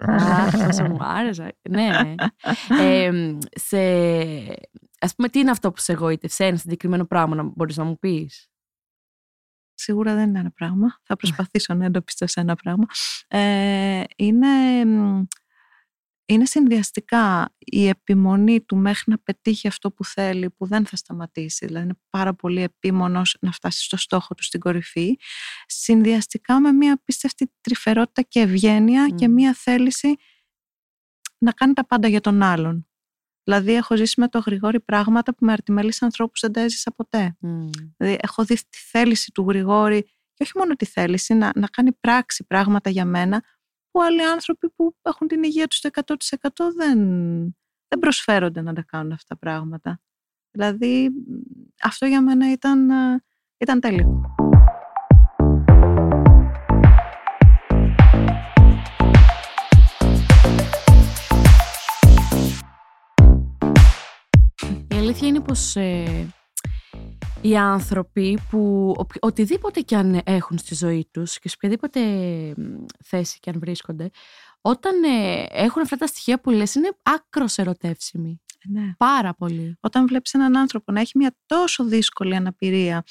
[0.67, 1.57] Αυτό μου άρεσε.
[1.69, 2.15] ναι.
[2.79, 3.77] Ε, σε...
[5.01, 7.99] Ας πούμε, τι είναι αυτό που σε εγωίτευσε, ένα συγκεκριμένο πράγμα να μπορείς να μου
[7.99, 8.49] πεις;
[9.73, 10.99] Σίγουρα δεν είναι ένα πράγμα.
[11.03, 12.85] Θα προσπαθήσω να εντοπιστώ σε ένα πράγμα.
[13.27, 14.47] Ε, είναι
[16.29, 21.65] είναι συνδυαστικά η επιμονή του μέχρι να πετύχει αυτό που θέλει, που δεν θα σταματήσει.
[21.65, 25.17] Δηλαδή είναι πάρα πολύ επίμονος να φτάσει στο στόχο του στην κορυφή.
[25.65, 30.15] Συνδυαστικά με μια απίστευτη τρυφερότητα και ευγένεια και μια θέληση
[31.37, 32.87] να κάνει τα πάντα για τον άλλον.
[33.43, 37.37] Δηλαδή έχω ζήσει με το Γρηγόρη πράγματα που με αρτιμελείς ανθρώπους δεν τα έζησα ποτέ.
[37.97, 40.01] Δηλαδή έχω δει τη θέληση του Γρηγόρη
[40.33, 43.43] και όχι μόνο τη θέληση να, να κάνει πράξη πράγματα για μένα
[43.91, 46.15] που άλλοι άνθρωποι που έχουν την υγεία τους το 100%
[46.75, 46.99] δεν,
[47.87, 50.01] δεν προσφέρονται να τα κάνουν αυτά τα πράγματα.
[50.51, 51.09] Δηλαδή
[51.83, 52.89] αυτό για μένα ήταν,
[53.57, 54.21] ήταν τέλειο.
[64.87, 66.27] Η αλήθεια είναι πως ε,
[67.41, 71.99] οι άνθρωποι που οτιδήποτε και αν έχουν στη ζωή τους και σε οποιαδήποτε
[73.03, 74.09] θέση και αν βρίσκονται,
[74.61, 78.41] όταν ε, έχουν αυτά τα στοιχεία που λες είναι άκρος ερωτεύσιμοι.
[78.69, 78.93] Ναι.
[78.97, 79.77] Πάρα πολύ.
[79.79, 83.03] Όταν βλέπεις έναν άνθρωπο να έχει μια τόσο δύσκολη αναπηρία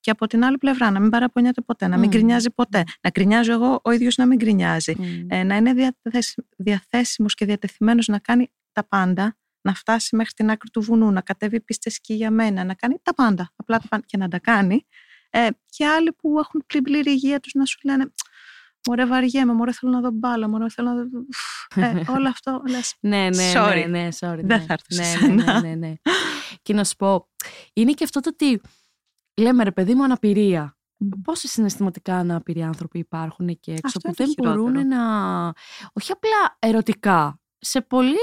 [0.00, 2.12] και από την άλλη πλευρά να μην παραπονιέται ποτέ, να μην mm.
[2.12, 4.96] γκρινιάζει ποτέ, να γκρινιάζω εγώ ο ίδιος να μην γκρινιάζει,
[5.28, 5.94] ε, να είναι
[6.56, 11.20] διαθέσιμος και διατεθειμένος να κάνει τα πάντα, να φτάσει μέχρι την άκρη του βουνού, να
[11.20, 14.38] κατέβει πίστες σκι για μένα, να κάνει τα πάντα, απλά τα πάντα και να τα
[14.38, 14.86] κάνει.
[15.30, 18.12] Ε, και άλλοι που έχουν πλήρη υγεία τους να σου λένε
[18.88, 21.08] Μωρέ βαριέμαι, μωρέ θέλω να δω μπάλα, μωρέ θέλω να δω...
[21.74, 23.74] Ε, όλο αυτό, λες, ναι, ναι, sorry.
[23.74, 24.40] ναι, ναι, sorry.
[24.42, 24.60] Δεν ναι.
[24.60, 25.92] θα έρθω ναι, ναι, ναι, ναι, ναι.
[26.62, 27.28] Και να σου πω,
[27.72, 28.60] είναι και αυτό το ότι
[29.40, 30.78] λέμε ρε παιδί μου αναπηρία.
[31.04, 31.08] Mm.
[31.24, 34.62] Πόσοι συναισθηματικά ανάπηροι άνθρωποι υπάρχουν εκεί έξω Αυτό που είναι δεν το χειρότερο.
[34.62, 35.52] μπορούν να.
[35.92, 38.16] Όχι απλά ερωτικά, σε πολύ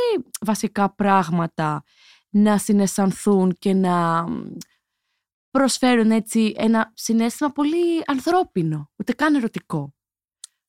[0.45, 1.84] βασικά πράγματα
[2.30, 4.26] να συναισθανθούν και να
[5.52, 9.95] προσφέρουν έτσι ένα συνέστημα πολύ ανθρώπινο, ούτε καν ερωτικό.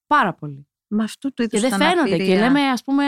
[0.06, 0.68] Πάρα πολύ.
[0.90, 2.08] Με αυτού του Και είδους δεν την φαίνονται.
[2.08, 2.40] Και αναπηρία.
[2.40, 3.04] λέμε, ας πούμε,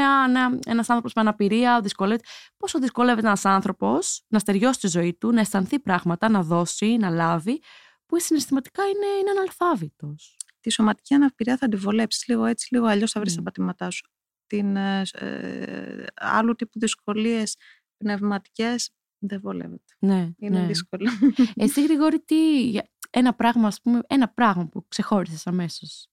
[0.66, 2.28] ένα άνθρωπος με αναπηρία δυσκολεύεται.
[2.56, 7.10] Πόσο δυσκολεύεται ένας άνθρωπος να στεριώσει τη ζωή του, να αισθανθεί πράγματα, να δώσει, να
[7.10, 7.60] λάβει,
[8.06, 10.36] που συναισθηματικά είναι, είναι αναλφάβητος.
[10.60, 13.36] Τη σωματική αναπηρία θα τη βολέψεις λίγο έτσι, λίγο αλλιώς θα βρεις Mm.
[13.36, 14.10] τα πατήματά σου.
[14.50, 17.56] Την, ε, ε, άλλου τύπου δυσκολίες
[17.96, 19.94] πνευματικές δεν βολεύεται.
[19.98, 20.66] Ναι, Είναι ναι.
[20.66, 21.10] δύσκολο.
[21.54, 26.08] Εσύ, Γρηγόρη, τι, για- ένα πράγμα, ας πούμε, ένα πράγμα που ξεχώρισες αμέσως;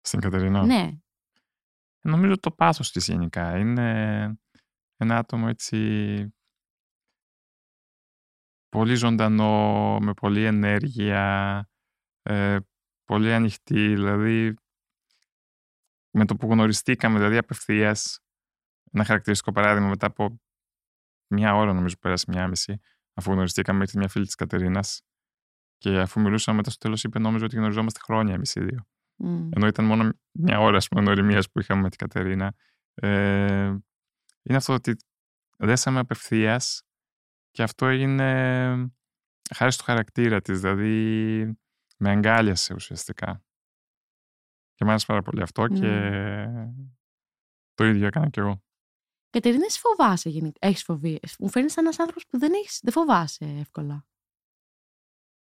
[0.00, 0.64] Στην Κατερίνα.
[0.66, 0.90] Ναι.
[2.04, 3.58] Νομίζω το πάθος της γενικά.
[3.58, 3.88] Είναι
[4.96, 6.34] ένα άτομο έτσι
[8.68, 11.64] πολύ ζωντανό, με πολλή ενέργεια,
[12.22, 12.56] ε,
[13.04, 13.94] πολύ ανοιχτή.
[13.94, 14.54] Δηλαδή,
[16.10, 18.20] με το που γνωριστήκαμε, δηλαδή απευθείας,
[18.92, 20.40] ένα χαρακτηριστικό παράδειγμα, μετά από
[21.34, 22.80] μια ώρα νομίζω που πέρασε μια μισή,
[23.14, 25.02] αφού γνωριστήκαμε, ήρθε μια φίλη της Κατερίνας
[25.78, 28.86] και αφού μιλούσαμε μετά στο τέλος είπε νόμιζα ότι γνωριζόμαστε χρόνια εμείς οι δύο.
[29.16, 29.48] Μμ.
[29.52, 32.54] Ενώ ήταν μόνο μια ώρα ας πούμε, γνωριμίας που είχαμε με την Κατερίνα.
[32.94, 33.76] Ε,
[34.42, 34.96] είναι αυτό ότι
[35.56, 36.82] δέσαμε απευθείας
[37.50, 38.24] και αυτό έγινε
[39.54, 41.44] χάρη στο χαρακτήρα της, δηλαδή
[41.96, 43.44] με αγκάλιασε ουσιαστικά.
[44.80, 46.44] Και μου άρεσε πάρα πολύ αυτό και
[47.74, 48.62] το ίδιο έκανα κι εγώ.
[49.30, 50.58] Κατερίνα, εσύ φοβάσαι γενικά.
[50.68, 51.36] Έχεις φοβίες.
[51.38, 54.06] Μου φαίνεται σαν ένας άνθρωπος που δεν, έχεις, δεν φοβάσαι εύκολα.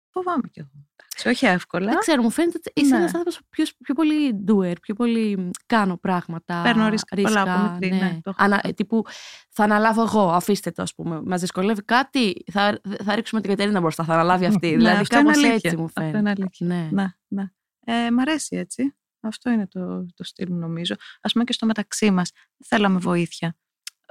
[0.10, 0.70] Φοβάμαι κι εγώ.
[0.96, 1.86] Εντάξει, όχι εύκολα.
[1.90, 2.98] Δεν ξέρω, μου φαίνεται ότι είσαι Ναι.
[2.98, 6.62] ένας άνθρωπος πιο, πιο πολύ doer, πιο πολύ μ, κάνω πράγματα.
[6.64, 8.68] Παίρνω ρίσκα πολλά από μικρή, ναι, το έχω Ανα, αυτό.
[8.70, 9.04] ε, τύπου,
[9.50, 11.22] θα αναλάβω εγώ, αφήστε το, ας πούμε.
[11.26, 14.70] Μας δυσκολεύει κάτι, θα, θα ρίξουμε την Κατερίνα μπροστά, θα αναλάβει αυτή.
[14.70, 15.62] Ναι, δηλαδή, αυτό είναι κάπως αλήθεια.
[15.64, 16.18] έτσι μου Αυτό φαίνεται.
[16.20, 16.68] είναι αλήθεια.
[16.68, 16.90] Ναι.
[16.92, 17.44] Ναι, ναι.
[17.86, 18.96] Ε, μ' αρέσει έτσι.
[19.28, 20.96] Αυτό είναι το, το στυλ μου νομίζω.
[21.22, 22.32] Α πούμε και στο μεταξύ μας.
[22.66, 23.56] Θέλαμε βοήθεια.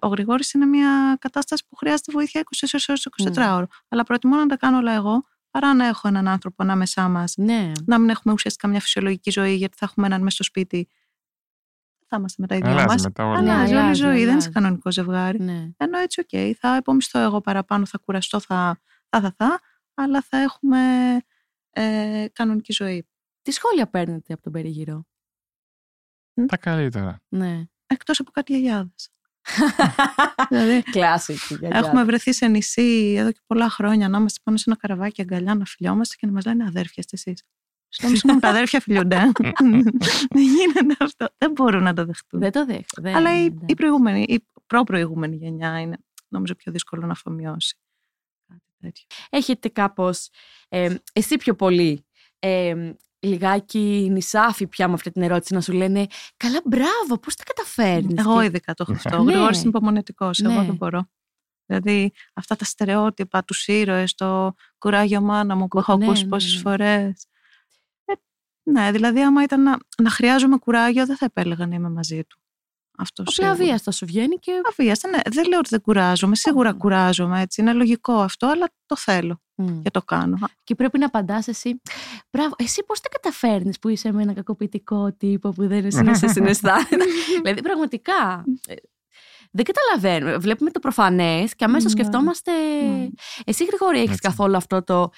[0.02, 3.52] Ο Γρηγόρης είναι μια κατάσταση που χρειάζεται βοήθεια 24 ώρες 24 Ναι.
[3.52, 3.66] ώρο.
[3.88, 7.34] Αλλά προτιμώ να τα κάνω όλα εγώ παρά να έχω έναν άνθρωπο ανάμεσά μας.
[7.36, 7.72] ναι.
[7.86, 10.88] Να μην έχουμε ουσιαστικά μια φυσιολογική ζωή, γιατί θα έχουμε έναν μέσα στο σπίτι.
[11.98, 13.02] Δεν θα είμαστε με τα ίδια Αλλάζει μας.
[13.02, 13.40] μετά όλο.
[13.40, 14.12] Ναι, Αλλάζει όλη η αλλάζει, ζωή.
[14.18, 14.36] Δεν αλλάζει.
[14.38, 15.40] είσαι κανονικό ζευγάρι.
[15.42, 15.68] ναι.
[15.76, 19.60] Ενώ έτσι, οκ, θα επωμιστώ εγώ παραπάνω, θα κουραστώ, θα θα, θα, θα
[19.94, 20.78] αλλά θα έχουμε
[21.70, 23.06] ε, κανονική ζωή.
[23.42, 25.04] Τι σχόλια παίρνετε από τον περίγυρο;
[26.46, 27.20] Τα καλύτερα.
[27.28, 27.64] Ναι.
[27.86, 29.10] Εκτός από κάτι γιαγιάδες.
[30.50, 31.58] δηλαδή, Κλασική.
[31.60, 35.54] έχουμε βρεθεί σε νησί εδώ και πολλά χρόνια να είμαστε πάνω σε ένα καραβάκι αγκαλιά,
[35.54, 37.44] να φιλιόμαστε και να μας λένε αδέρφια είστε εσείς.
[37.88, 39.16] Στο μισό τα αδέρφια φιλιούνται.
[39.16, 39.30] ε.
[40.34, 41.28] Δεν γίνεται αυτό.
[41.38, 42.40] Δεν μπορούν να το δεχτούν.
[42.40, 43.12] Δεν το δέχομαι.
[43.14, 47.76] Αλλά η, η προηγούμενη, η προ-προηγούμενη γενιά είναι νομίζω πιο δύσκολο να αφομοιώσει.
[48.48, 49.04] Κάτι τέτοιο.
[49.30, 50.28] έχετε κάπως,
[50.68, 52.06] ε, εσύ πιο πολύ,
[52.38, 52.92] ε,
[53.22, 56.06] λιγάκι νησάφι πια με αυτή την ερώτηση να σου λένε
[56.36, 59.18] «Καλά, μπράβο, πώς τα καταφέρνεις» Εγώ Και- ειδικά το έχω αυτό.
[59.18, 59.32] Ο Ναι.
[59.32, 60.38] Γρηγόρης είναι υπομονετικός.
[60.40, 60.64] Εγώ Ναι.
[60.66, 61.08] δεν μπορώ.
[61.66, 66.28] Δηλαδή αυτά τα στερεότυπα, τους ήρωες, το κουράγιο μάνα μου που έχω Ναι, ακούσει ναι,
[66.28, 66.60] πόσες ναι.
[66.60, 67.26] φορές.
[68.04, 68.12] Ε,
[68.70, 72.41] ναι, δηλαδή άμα ήταν να, να χρειάζομαι κουράγιο δεν θα επέλεγα να είμαι μαζί του.
[72.98, 73.52] Αυτό Απλά σίγουρα.
[73.52, 74.52] αβίαστα σου βγαίνει και...
[74.70, 75.18] Αβίαστα, ναι.
[75.30, 76.34] Δεν λέω ότι δεν κουράζομαι.
[76.36, 76.78] Σίγουρα Όχι.
[76.78, 77.60] κουράζομαι έτσι.
[77.60, 79.82] Είναι λογικό αυτό, αλλά το θέλω Μμ.
[79.82, 80.38] και το κάνω.
[80.64, 81.80] Και πρέπει να απαντάς εσύ
[82.30, 86.14] «Μπράβο, εσύ πώς τα καταφέρνεις που είσαι με ένα κακοποιητικό τύπο που δεν είναι να
[86.14, 87.04] σε συναισθάνεται».
[87.42, 88.44] δηλαδή πραγματικά...
[88.66, 88.74] ε,
[89.50, 90.36] Δεν καταλαβαίνουμε.
[90.38, 92.00] Βλέπουμε το προφανές και αμέσως Ναι.
[92.00, 92.50] σκεφτόμαστε.
[92.82, 93.08] Ναι.
[93.44, 94.20] Εσύ, Γρηγόρη, έχεις Έτσι.
[94.20, 95.10] καθόλου αυτό το.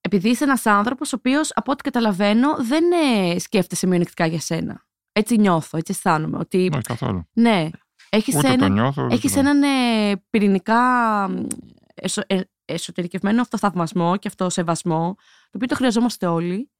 [0.00, 4.85] Επειδή είσαι ένας άνθρωπος ο οποίος, από ό,τι καταλαβαίνω, δεν ε, σκέφτεσαι μειονεκτικά για σένα.
[5.18, 6.38] Έτσι νιώθω, έτσι αισθάνομαι.
[6.38, 7.28] Ότι Όχι καθόλου.
[7.32, 7.68] ναι,
[8.08, 9.04] έχεις Ούτε το ένα, νιώθω.
[9.04, 10.80] ούτε έχεις το- έναν ε, πυρηνικά
[11.28, 11.46] μ,
[11.94, 16.70] εσω, ε, εσωτερικευμένο αυτοθαυμασμό και αυτοσεβασμό, το οποίο το χρειαζόμαστε όλοι,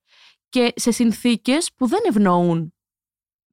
[0.49, 2.75] και σε συνθήκες που δεν ευνοούν.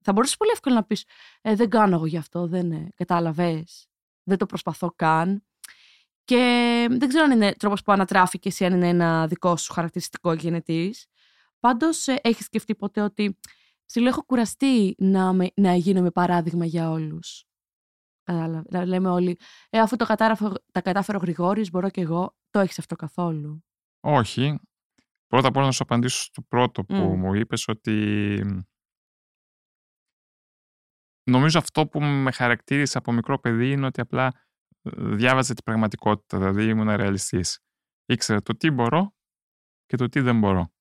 [0.02, 1.06] Θα μπορούσες πολύ εύκολα να πεις
[1.42, 3.88] ε, «Δεν κάνω εγώ γι' αυτό, δεν ε, κατάλαβες,
[4.24, 5.44] δεν το προσπαθώ καν».
[6.26, 6.38] Και
[6.90, 11.06] δεν ξέρω αν είναι τρόπος που ανατράφηκες ή αν είναι ένα δικό σου χαρακτηριστικό γενετής.
[11.60, 13.38] Πάντως ε, έχεις σκεφτεί ποτέ ότι
[13.86, 17.46] ψηλό έχω κουραστεί να, με, να γίνομαι παράδειγμα για όλους.
[18.24, 18.68] Κατάλαβε.
[18.70, 19.38] Να λέμε όλοι,
[19.70, 22.36] ε, αφού το κατάραφε, τα κατάφερε ο Γρηγόρης, μπορώ και εγώ.
[22.50, 23.64] Το έχεις αυτό καθόλου;
[24.00, 24.60] Όχι.
[25.28, 27.20] Πρώτα απ' όλα να σου απαντήσω στο πρώτο που Μμ.
[27.20, 28.40] μου είπες ότι
[31.24, 34.26] νομίζω αυτό που με χαρακτήρισε από μικρό παιδί είναι ότι απλά
[34.82, 37.60] ε, διάβαζε την πραγματικότητα, δηλαδή ήμουν ρεαλιστής.
[38.06, 39.14] Ήξερα το τι μπορώ
[39.86, 40.72] και το τι δεν μπορώ.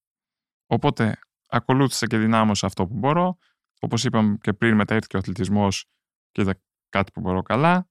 [0.66, 1.18] Οπότε
[1.52, 3.38] ακολούθησα και δυνάμωσα αυτό που μπορώ.
[3.80, 5.86] Όπως είπαμε και πριν μετά ήρθε και ο αθλητισμός
[6.30, 7.88] και είδα κάτι που μπορώ καλά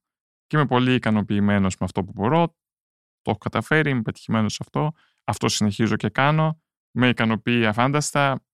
[0.47, 2.47] και είμαι πολύ ικανοποιημένος με αυτό που μπορώ.
[3.21, 4.91] Το έχω καταφέρει, είμαι πετυχημένος σε αυτό.
[5.24, 6.62] Αυτό συνεχίζω και κάνω.
[6.91, 8.45] Με ικανοποιεί αφάνταστα.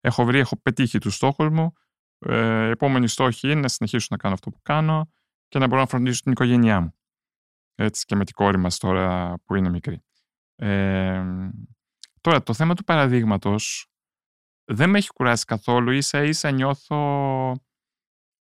[0.00, 1.72] Έχω βρει, έχω πετύχει τους στόχους μου.
[2.18, 5.12] Ε, η επόμενη στόχη είναι να συνεχίσω να κάνω αυτό που κάνω
[5.48, 6.94] και να μπορώ να φροντίσω την οικογένειά μου.
[7.74, 10.02] Έτσι και με την κόρη μας τώρα που είναι μικρή.
[10.56, 11.24] Ε,
[12.20, 13.88] τώρα, το θέμα του παραδείγματος
[14.68, 15.90] δεν με έχει κουράσει καθόλου.
[15.90, 16.98] Ίσα ίσα νιώθω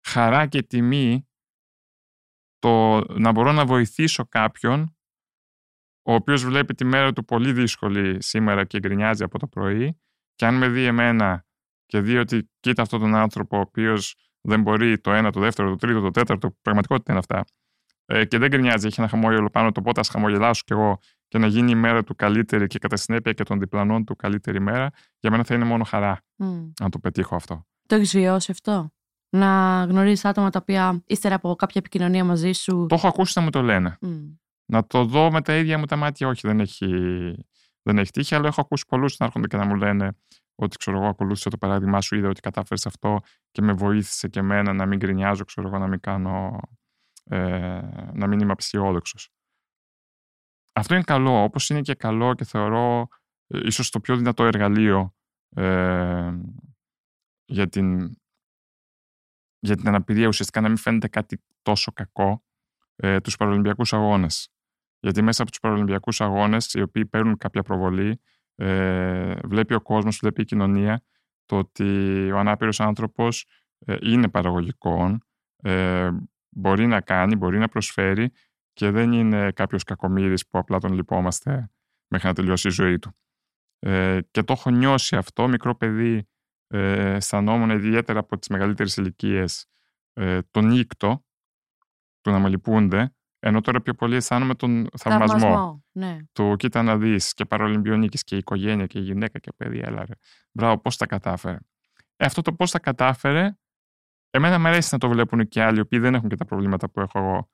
[0.08, 1.28] χαρά και τιμή
[2.60, 4.98] το να μπορώ να βοηθήσω κάποιον
[6.06, 10.02] ο οποίος βλέπει τη μέρα του πολύ δύσκολη σήμερα και γκρινιάζει από το πρωί
[10.36, 11.46] και αν με δει εμένα
[11.86, 15.70] και δει ότι κοίτα αυτόν τον άνθρωπο ο οποίος δεν μπορεί το ένα, το δεύτερο,
[15.70, 17.44] το τρίτο, το τέταρτο, πραγματικότητα είναι αυτά
[18.14, 20.98] ε, και δεν γκρινιάζει, έχει ένα χαμόγελο πάνω το πότε ας χαμογελάσω κι εγώ
[21.28, 24.60] και να γίνει η μέρα του καλύτερη και κατά συνέπεια και των διπλανών του καλύτερη
[24.60, 26.72] μέρα, για μένα θα είναι μόνο χαρά Μμ.
[26.82, 27.66] αν το πετύχω αυτό.
[27.88, 28.92] Το έχεις βιώσει αυτό;
[29.30, 32.86] Να γνωρίζεις άτομα τα οποία ύστερα από κάποια επικοινωνία μαζί σου.
[32.90, 33.98] Το έχω ακούσει να μου το λένε.
[34.02, 34.10] Μμ.
[34.66, 36.88] Να το δω με τα ίδια μου τα μάτια, όχι, δεν έχει,
[37.82, 40.18] δεν έχει τύχει, αλλά έχω ακούσει πολλούς να έρχονται και να μου λένε
[40.56, 43.20] ότι ξέρω εγώ, ακολούθησα το παράδειγμά σου, είδα ότι κατάφερες αυτό
[43.52, 46.60] και με βοήθησε και εμένα να μην γκρινιάζω, ξέρω εγώ, να μην κάνω.
[47.24, 47.82] Ε,
[48.14, 49.30] να μην είμαι απεσιόδοξος.
[50.74, 53.08] Αυτό είναι καλό, όπως είναι και καλό και θεωρώ
[53.48, 55.16] ε, ίσως το πιο δυνατό εργαλείο
[55.56, 56.34] ε,
[57.46, 58.18] για, την,
[59.60, 62.44] για την αναπηρία ουσιαστικά να μην φαίνεται κάτι τόσο κακό
[62.96, 64.54] ε, τους Παραλυμπιακούς Αγώνες.
[65.00, 68.22] Γιατί μέσα από τους Παραλυμπιακούς Αγώνες, οι οποίοι παίρνουν κάποια προβολή,
[68.56, 71.04] ε, βλέπει ο κόσμος, βλέπει η κοινωνία,
[71.46, 73.46] το ότι ο ανάπηρος άνθρωπος
[73.86, 75.18] ε, είναι παραγωγικό,
[75.56, 76.10] ε,
[76.56, 78.32] μπορεί να κάνει, μπορεί να προσφέρει
[78.74, 81.70] και δεν είναι κάποιος κακομύρης που απλά τον λυπόμαστε
[82.08, 83.16] μέχρι να τελειώσει η ζωή του.
[83.80, 86.28] Ε, και το έχω νιώσει αυτό, μικρό παιδί,
[86.68, 89.66] ε, αισθανόμουν ιδιαίτερα από τις μεγαλύτερες ηλικίες
[90.14, 91.26] ε, τον νύκτο,
[92.22, 95.40] του να με λυπούνται, ενώ τώρα πιο πολύ αισθάνομαι τον θαυμασμό.
[95.40, 96.18] Θαυμασμό, ναι.
[96.32, 100.06] Του κοίτα να δεις και παρολυμπιονίκης και η οικογένεια και η γυναίκα και παιδιά, έλα
[100.06, 100.14] ρε.
[100.52, 101.58] Μπράβο, πώς τα κατάφερε.
[102.16, 103.58] Ε, αυτό το πώς τα κατάφερε,
[104.36, 106.90] εμένα μου αρέσει να το βλέπουν και άλλοι, οι οποίοι δεν έχουν και τα προβλήματα
[106.90, 107.50] που έχω εγώ.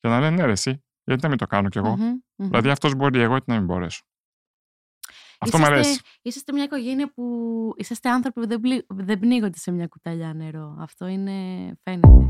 [0.00, 2.04] Και να λένε, ναι, ρε, εσύ, γιατί να μην το κάνω κι εγώ; Μμμ,
[2.36, 2.46] μμμ.
[2.48, 4.02] Δηλαδή, αυτός μπορεί, εγώ γιατί να μην μπορέσω.
[5.38, 6.00] Αυτό μου Είσαστε- αρέσει.
[6.22, 7.24] Είσαστε μια οικογένεια που
[7.76, 10.76] είσαστε άνθρωποι που δεν, πλη- δεν πνίγονται σε μια κουταλιά νερό.
[10.80, 11.32] Αυτό είναι,
[11.82, 12.28] φαίνεται.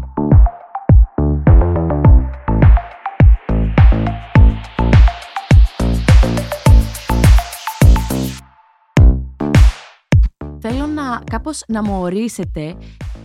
[10.61, 12.77] Θέλω να κάπως να μου ορίσετε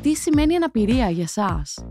[0.03, 1.85] τι σημαίνει αναπηρία για σας.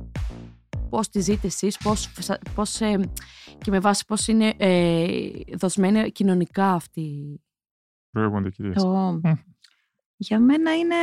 [0.90, 2.12] Πώς τη ζείτε εσείς, πώς,
[2.54, 3.10] πώς, ε,
[3.58, 7.40] και με βάση πώς είναι ε, δοσμένη κοινωνικά αυτή
[8.10, 8.82] Προηγούνται κυρίες.
[8.82, 9.20] Το...
[10.16, 10.96] Για μένα είναι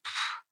[0.00, 0.42] πφ,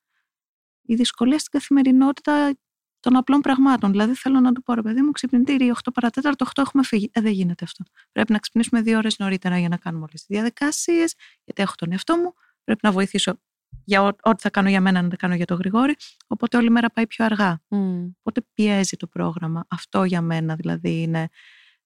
[0.83, 2.59] η δυσκολία στην καθημερινότητα
[3.01, 3.91] των απλών πραγμάτων.
[3.91, 7.11] Δηλαδή θέλω να του πω, ρε παιδί μου, ξυπνητήρι 8 παρατέταρτο, 8 έχουμε φύγει.
[7.13, 7.85] Ε, δεν γίνεται αυτό.
[8.13, 11.93] Πρέπει να ξυπνήσουμε δύο ώρες νωρίτερα για να κάνουμε όλες τις διαδικασίες, γιατί έχω τον
[11.93, 12.35] εαυτό μου.
[12.65, 13.41] Πρέπει να βοηθήσω
[13.90, 15.96] για ό- ό,τι θα κάνω για μένα να τα κάνω για τον Γρηγόρη.
[16.26, 17.62] Οπότε όλη μέρα πάει πιο αργά.
[17.68, 18.09] Μμ.
[18.18, 19.64] Οπότε πιέζει το πρόγραμμα.
[19.70, 21.29] Αυτό για μένα δηλαδή είναι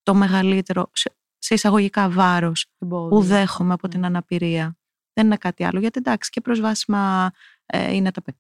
[0.03, 3.09] το μεγαλύτερο σε, σε εισαγωγικά βάρος εμπόδιο.
[3.09, 3.93] που δέχομαι από Ναι.
[3.95, 4.79] την αναπηρία.
[5.13, 5.81] Δεν είναι κάτι άλλο.
[5.81, 7.31] Γιατί εντάξει και προσβάσιμα
[7.67, 8.37] ε, είναι τα, πε-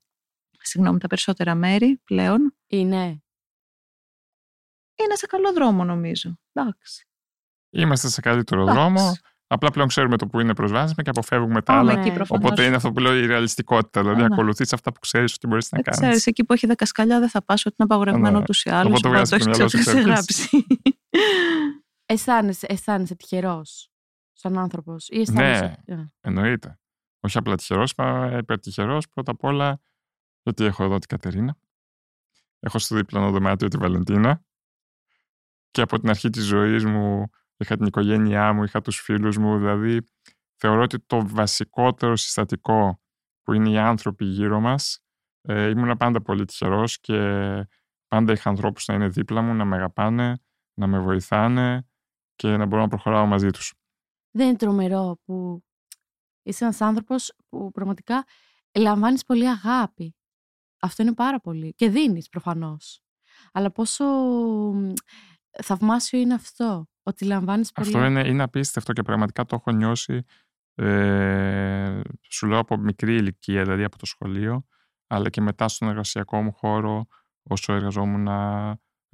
[0.60, 2.56] συγγνώμη, τα περισσότερα μέρη πλέον.
[2.66, 3.04] Είναι.
[5.02, 6.38] Είναι σε καλό δρόμο νομίζω.
[6.52, 7.08] Εντάξει.
[7.70, 8.80] Είμαστε σε καλύτερο Εντάξει.
[8.80, 9.12] δρόμο.
[9.46, 12.00] Απλά πλέον ξέρουμε το που είναι προσβάσιμα και αποφεύγουμε τα Πάμε άλλα.
[12.00, 12.14] εκεί Ναι.
[12.14, 12.44] προφανώς.
[12.44, 14.00] Οπότε είναι αυτό που λέω η ρεαλιστικότητα.
[14.00, 14.34] Δηλαδή, Α, ναι.
[14.34, 16.00] ακολουθείς αυτά που ξέρεις ότι μπορείς να Ε, κάνεις.
[16.00, 18.44] ξέρεις, εκεί που έχει δεκασκαλιά δεν θα πας ότι είναι απαγορευμένο Ναι.
[18.44, 18.98] τους ή άλλους.
[18.98, 20.66] Οπότε βγάζεις το το έχεις μυαλό σου ξαφνικά εξ γράψει.
[22.06, 23.90] Αισθάνεσαι, αισθάνεσαι τυχερός
[24.32, 25.08] σαν άνθρωπος.
[25.08, 25.82] Ή αισθάνεσαι.
[25.84, 26.78] Ε, Εννοείται.
[27.20, 29.80] Όχι απλά τυχερός, μα υπερτυχερός πρώτα απ' όλα
[30.42, 31.56] γιατί έχω εδώ την Κατερίνα.
[32.60, 34.42] Έχω στο διπλανό δωμάτιο τη Βαλεντίνα.
[35.70, 39.58] Και από την αρχή της ζωής μου είχα την οικογένειά μου, είχα τους φίλους μου.
[39.58, 40.00] Δηλαδή,
[40.56, 43.00] θεωρώ ότι το βασικότερο συστατικό
[43.42, 44.98] που είναι οι άνθρωποι γύρω μας.
[45.40, 47.18] Ε, ήμουν πάντα πολύ τυχερός και
[48.08, 50.38] πάντα είχα ανθρώπους να είναι δίπλα μου, να με αγαπάνε,
[50.74, 51.86] να με βοηθάνε
[52.34, 53.74] και να μπορώ να προχωράω μαζί τους.
[54.30, 55.64] Δεν είναι τρομερό που
[56.42, 58.24] είσαι ένας άνθρωπος που πραγματικά
[58.78, 60.16] λαμβάνεις πολύ αγάπη.
[60.80, 61.74] Αυτό είναι πάρα πολύ.
[61.74, 63.00] Και δίνεις προφανώς.
[63.52, 64.04] Αλλά πόσο
[64.74, 64.92] μ,
[65.62, 66.86] θαυμάσιο είναι αυτό.
[67.06, 67.86] Ότι λαμβάνεις πολύ.
[67.86, 70.24] Αυτό είναι, είναι απίστευτο και πραγματικά το έχω νιώσει.
[70.74, 74.66] Ε, σου λέω από μικρή ηλικία, δηλαδή από το σχολείο,
[75.06, 77.06] αλλά και μετά στον εργασιακό μου χώρο,
[77.42, 78.26] όσο εργαζόμουν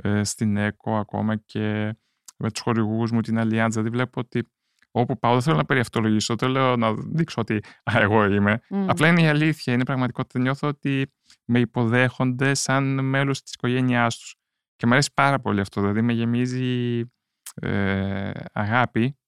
[0.03, 1.97] ε, στην ΕΚΟ, ακόμα και
[2.37, 3.69] με τους χορηγούς μου, την Allianz.
[3.71, 4.51] Δηλαδή βλέπω ότι
[4.91, 7.55] όπου πάω, δεν θέλω να περιευτολογήσω, δεν λέω να δείξω ότι
[7.93, 8.61] α, εγώ είμαι.
[8.69, 8.91] Μμ.
[8.91, 10.39] Απλά είναι η αλήθεια, είναι πραγματικότητα.
[10.39, 11.13] Νιώθω ότι
[11.45, 14.35] με υποδέχονται σαν μέλος της οικογένειάς τους.
[14.77, 17.01] Και μου αρέσει πάρα πολύ αυτό, δηλαδή με γεμίζει
[17.55, 19.19] ε, αγάπη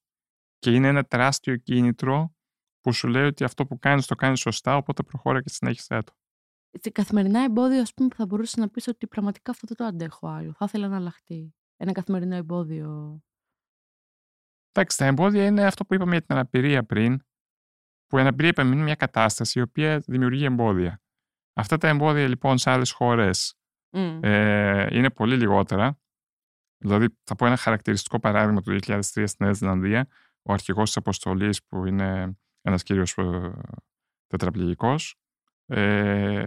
[0.58, 2.34] και είναι ένα τεράστιο κίνητρο
[2.80, 6.12] που σου λέει ότι αυτό που κάνεις το κάνεις σωστά, οπότε προχώρα και συνέχισέ το.
[6.80, 9.84] Σε καθημερινά εμπόδιο, ας πούμε, που θα μπορούσε να πεις ότι πραγματικά αυτό δεν το
[9.84, 10.52] αντέχω άλλο.
[10.52, 11.54] Θα ήθελα να αλλάχτεί.
[11.76, 13.20] Ένα καθημερινό εμπόδιο.
[14.72, 17.22] Εντάξει, τα εμπόδια είναι αυτό που είπαμε για την αναπηρία πριν,
[18.06, 21.02] που η αναπηρία είπαμε είναι μια κατάσταση η οποία δημιουργεί εμπόδια.
[21.52, 23.54] Αυτά τα εμπόδια λοιπόν σε άλλες χώρες
[23.90, 24.24] Μμ.
[24.24, 26.00] ε, είναι πολύ λιγότερα.
[26.82, 30.08] Δηλαδή, θα πω ένα χαρακτηριστικό παράδειγμα του 2003 στη Νέα Ζηλανδία.
[30.42, 33.52] Ο αρχηγός της αποστολής, που είναι ένας κύριος ε,
[34.26, 35.16] τετραπληγικός,
[35.66, 36.46] ε,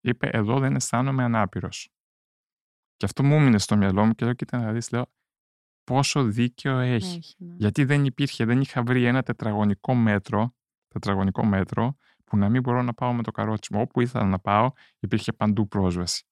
[0.00, 1.88] είπε «Εδώ δεν αισθάνομαι ανάπηρος».
[2.96, 5.06] Και αυτό μου έμεινε στο μυαλό μου και λέω «Κοίτα να δεις», λέω,
[5.84, 7.16] πόσο δίκαιο έχει.
[7.16, 7.54] Έχει, ναι.
[7.56, 10.54] Γιατί δεν υπήρχε, δεν είχα βρει ένα τετραγωνικό μέτρο,
[10.88, 13.80] τετραγωνικό μέτρο που να μην μπορώ να πάω με το καρότσι μου.
[13.80, 16.24] Όπου ήθελα να πάω, υπήρχε παντού πρόσβαση.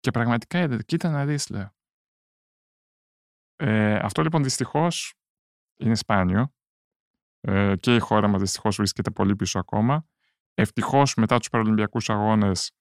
[0.00, 1.74] Και πραγματικά, ε, κοίτα να δεις, λέω.
[3.64, 5.14] Ε, αυτό λοιπόν δυστυχώς
[5.76, 6.54] είναι σπάνιο
[7.40, 10.06] ε, και η χώρα μας δυστυχώς βρίσκεται πολύ πίσω ακόμα.
[10.54, 12.72] Ευτυχώς μετά τους Παραλυμπιακούς Αγώνες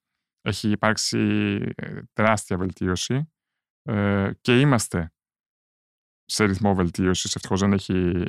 [0.42, 1.20] έχει υπάρξει
[1.76, 3.32] ε, τεράστια βελτίωση
[3.84, 5.14] ε, και είμαστε
[6.26, 7.36] σε ρυθμό βελτίωσης.
[7.36, 8.24] Ευτυχώς δεν έχει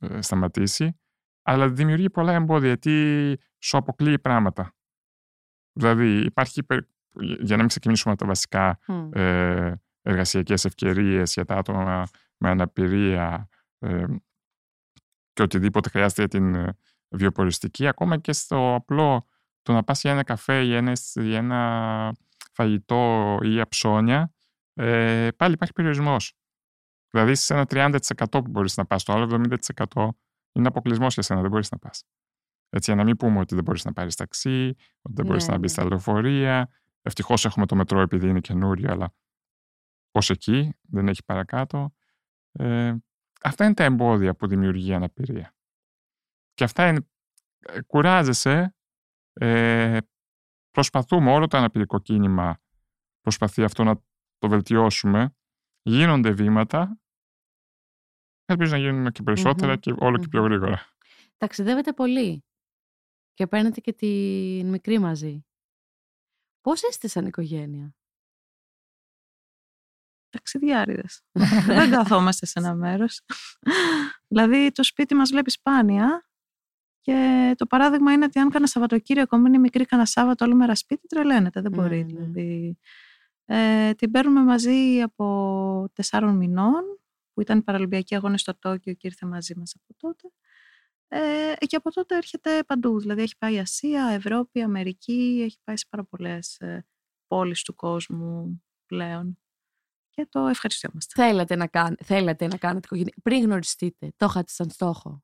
[0.00, 1.00] ε, σταματήσει.
[1.42, 4.74] Αλλά δημιουργεί πολλά εμπόδια γιατί σου αποκλείει πράγματα.
[5.72, 6.60] Δηλαδή, υπάρχει.
[6.60, 6.88] υπερ-
[7.20, 9.10] Για να μην ξεκινήσουμε από τα βασικά, Μμ.
[9.12, 13.48] ε, εργασιακές ευκαιρίες για τα άτομα με αναπηρία
[13.78, 14.04] ε,
[15.32, 16.78] και οτιδήποτε χρειάζεται για την ε,
[17.08, 19.26] βιοποριστική, ακόμα και στο απλό
[19.62, 22.12] το να πας για ένα καφέ, για ένα, για ένα
[22.52, 24.32] φαγητό ή για ψώνια,
[24.74, 26.34] ε, πάλι υπάρχει περιορισμός.
[27.10, 27.98] Δηλαδή σε ένα 30%
[28.30, 30.08] που μπορείς να πας, το άλλο 70%
[30.52, 32.04] είναι αποκλεισμός για σένα, δεν μπορείς να πας.
[32.68, 35.52] Έτσι, για να μην πούμε ότι δεν μπορείς να πάρεις ταξί, ότι δεν μπορείς Ναι,
[35.52, 35.82] να μπεις ναι.
[35.82, 36.70] στα λεωφορεία.
[37.02, 39.14] Ευτυχώς έχουμε το μετρό επειδή είναι καινούριο, αλλά
[40.16, 41.94] ως εκεί δεν έχει παρακάτω.
[42.52, 42.94] Ε,
[43.42, 45.54] αυτά είναι τα εμπόδια που δημιουργεί η αναπηρία.
[46.54, 47.08] Και αυτά είναι.
[47.58, 48.74] ε, Κουράζεσαι.
[49.32, 49.98] Ε,
[50.70, 52.60] προσπαθούμε όλο το αναπηρικό κίνημα
[53.20, 54.02] προσπαθεί αυτό να
[54.38, 55.36] το βελτιώσουμε.
[55.82, 57.00] Γίνονται βήματα.
[58.44, 60.46] Ελπίζω να γίνουν και περισσότερα Μμμ, και όλο και πιο μμμ.
[60.46, 60.86] γρήγορα.
[61.36, 62.44] Ταξιδεύετε πολύ
[63.34, 64.06] και παίρνετε και τη
[64.64, 65.46] μικρή μαζί.
[66.60, 67.95] Πώς είστε σαν οικογένεια;
[70.36, 71.22] Ταξιδιάριδες.
[71.66, 73.20] Δεν καθόμαστε σε ένα μέρος.
[74.28, 76.28] δηλαδή το σπίτι μας βλέπει σπάνια
[77.00, 81.06] και το παράδειγμα είναι ότι αν κάνα Σαββατοκύριακο μείνει μικρή κάνα Σάββατο όλη μέρα σπίτι
[81.06, 81.60] τρελαίνεται.
[81.60, 81.96] Δεν Ναι, μπορεί.
[82.04, 82.04] ναι.
[82.04, 82.78] Δηλαδή.
[83.44, 86.82] Ε, την παίρνουμε μαζί από τεσσάρων μηνών
[87.32, 90.28] που ήταν οι Παραλυμπιακοί Αγώνες στο Τόκιο και ήρθε μαζί μας από τότε.
[91.08, 93.00] Ε, και από τότε έρχεται παντού.
[93.00, 96.86] Δηλαδή έχει πάει Ασία, Ευρώπη, Αμερική, έχει πάει σε πάρα πολλές ε,
[97.26, 99.38] πόλεις του κόσμου πλέον.
[100.16, 101.22] Και το ευχαριστιόμαστε.
[101.22, 101.96] Θέλατε να, κάν...
[102.02, 103.14] Θέλατε να κάνετε οικογένεια.
[103.22, 105.22] Πριν γνωριστείτε, το είχατε σαν στόχο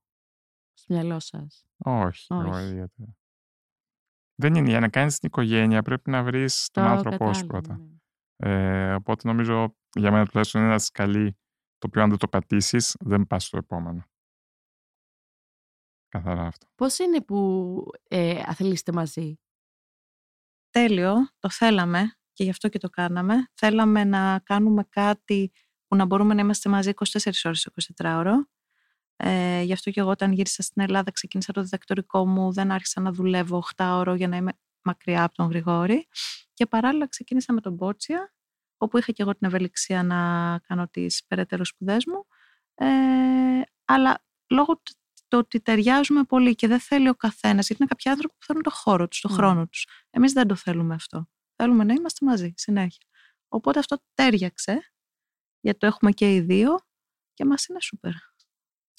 [0.73, 2.65] στο μυαλό σας; Όχι, εγώ Όχι.
[2.65, 3.17] ιδιαίτερα.
[4.35, 7.47] Δεν είναι για να κάνεις την οικογένεια, πρέπει να βρεις τον Το άνθρωπό σου κατάλαβα,
[7.47, 7.77] πρώτα.
[7.77, 7.91] ναι.
[8.37, 11.33] Ε, οπότε νομίζω για μένα τουλάχιστον είναι ένα σκαλί
[11.79, 14.05] το οποίο αν δεν το πατήσεις, δεν πας στο επόμενο.
[16.09, 16.67] Καθαρά αυτό.
[16.75, 19.41] Πώς είναι που ε, αθλείστε μαζί;
[20.71, 23.35] τέλειο, το θέλαμε και γι' αυτό και το κάναμε.
[23.55, 25.53] Θέλαμε να κάνουμε κάτι
[25.87, 27.69] που να μπορούμε να είμαστε μαζί 24 ώρες
[27.99, 28.47] 24 ώρο.
[29.17, 33.01] Ε, γι' αυτό και εγώ όταν γύρισα στην Ελλάδα ξεκίνησα το διδακτορικό μου, δεν άρχισα
[33.01, 34.53] να δουλεύω 8 ώρο για να είμαι
[34.83, 36.09] μακριά από τον Γρηγόρη.
[36.55, 38.33] Και παράλληλα ξεκίνησα με τον Μπότσια,
[38.77, 40.19] όπου είχα και εγώ την ευελιξία να
[40.59, 42.27] κάνω τις περαιτέρω σπουδές μου.
[42.75, 44.93] Ε, αλλά λόγω του
[45.29, 48.63] το ότι ταιριάζουμε πολύ και δεν θέλει ο καθένας, γιατί είναι κάποιοι άνθρωποι που θέλουν
[48.63, 49.35] το χώρο τους, το Ναι.
[49.35, 49.87] χρόνο τους.
[50.11, 51.29] Εμείς δεν το θέλουμε αυτό.
[51.63, 53.07] Θέλουμε να είμαστε μαζί συνέχεια.
[53.49, 54.93] Οπότε αυτό τέριαξε,
[55.61, 56.79] γιατί το έχουμε και οι δύο
[57.33, 58.13] και μας είναι σούπερ.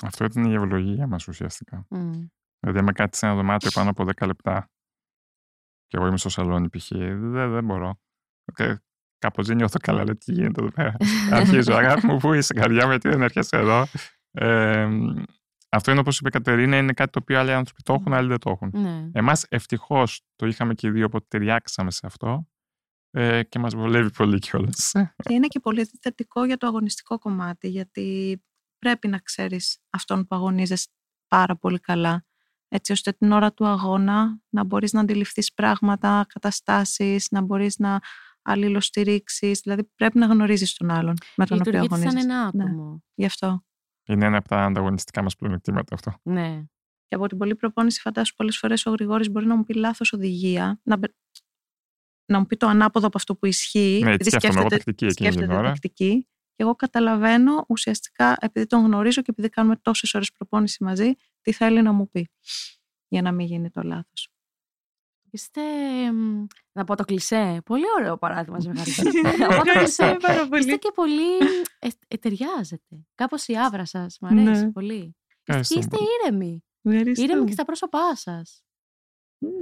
[0.04, 1.86] Αυτό ήταν η ευλογία μας ουσιαστικά.
[1.90, 2.12] Μμ.
[2.60, 4.70] Δηλαδή, άμα κάτι σε ένα δωμάτιο πάνω από 10 λεπτά
[5.88, 8.00] και εγώ είμαι στο σαλόνι π.χ., δεν, δεν μπορώ.
[8.54, 8.82] Και
[9.18, 10.96] κάπως δεν νιώθω καλά, λέει τι γίνεται εδώ πέρα.
[11.40, 13.86] Αρχίζω, αγάπη μου, πού είσαι, καρδιά μου, γιατί δεν έρχεσαι εδώ.
[14.32, 14.88] Ε,
[15.70, 18.28] αυτό είναι όπως είπε η Κατερίνα, είναι κάτι το οποίο άλλοι άνθρωποι το έχουν, άλλοι
[18.28, 18.72] δεν το έχουν.
[18.74, 19.10] Ναι.
[19.14, 22.48] Εμάς ευτυχώς το είχαμε και οι δύο, οπότε ταιριάξαμε σε αυτό
[23.16, 24.92] ε, και μας βολεύει πολύ κιόλας.
[25.16, 28.38] Και είναι και πολύ θετικό για το αγωνιστικό κομμάτι, γιατί
[28.80, 30.88] πρέπει να ξέρεις αυτόν που αγωνίζεσαι
[31.28, 32.26] πάρα πολύ καλά,
[32.68, 38.00] έτσι ώστε την ώρα του αγώνα να μπορείς να αντιληφθείς πράγματα, καταστάσεις, να μπορείς να
[38.42, 42.34] αλληλοστηρίξεις, δηλαδή πρέπει να γνωρίζεις τον άλλον με τον οποίο Λειτουργείτε σαν αγωνίζεσαι.
[42.34, 42.64] ένα Ναι.
[42.64, 43.04] άτομο.
[43.14, 43.64] Γι' αυτό.
[44.08, 46.14] Είναι ένα από τα ανταγωνιστικά μας πλεονεκτήματα αυτό.
[46.24, 46.64] Ναι.
[47.08, 50.14] Και από την πολλή προπόνηση, φαντάσου πολλές φορές ο Γρηγόρης μπορεί να μου πει λάθος
[50.14, 51.16] οδηγία, να, μπε-
[52.26, 54.00] να μου πει το ανάποδο από αυτό που ισχύει.
[54.04, 55.68] Ναι, επειδή σκέφτομαι εγώ σκέφτεται- τακτική εκείνη την σκέφτεται ώρα.
[55.70, 56.28] τακτική.
[56.56, 61.12] Και εγώ καταλαβαίνω ουσιαστικά, επειδή τον γνωρίζω και επειδή κάνουμε τόσες ώρες προπόνηση μαζί,
[61.42, 62.30] τι θέλει να μου πει
[63.08, 64.28] για να μην γίνει το λάθος.
[65.30, 65.62] Είστε,
[66.14, 68.94] μ, να πω το κλισέ, πολύ ωραίο παράδειγμα ζευγαριού.
[69.38, 70.18] να πω το Ευχαριστώ κλισέ.
[70.20, 70.60] πάρα πολύ.
[70.62, 71.38] Είστε και πολύ,
[71.80, 73.06] ε, ε, ταιριάζετε.
[73.16, 74.72] Κάπως η άβρα σας, μου αρέσει Ναι.
[74.72, 75.16] πολύ.
[75.28, 76.10] Και Ευχαριστώ είστε πολύ.
[76.24, 76.64] ήρεμοι.
[76.84, 77.24] Ευχαριστώ.
[77.24, 78.64] Ήρεμοι και στα πρόσωπά σας.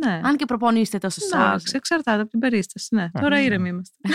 [0.06, 0.22] Ναι.
[0.24, 1.46] Αν και προπονείστε τόσες ώρες.
[1.46, 2.96] Εντάξει, εξαρτάται από την περίσταση.
[2.96, 3.42] Ναι, τώρα ναι.
[3.42, 3.98] ήρεμοι είμαστε.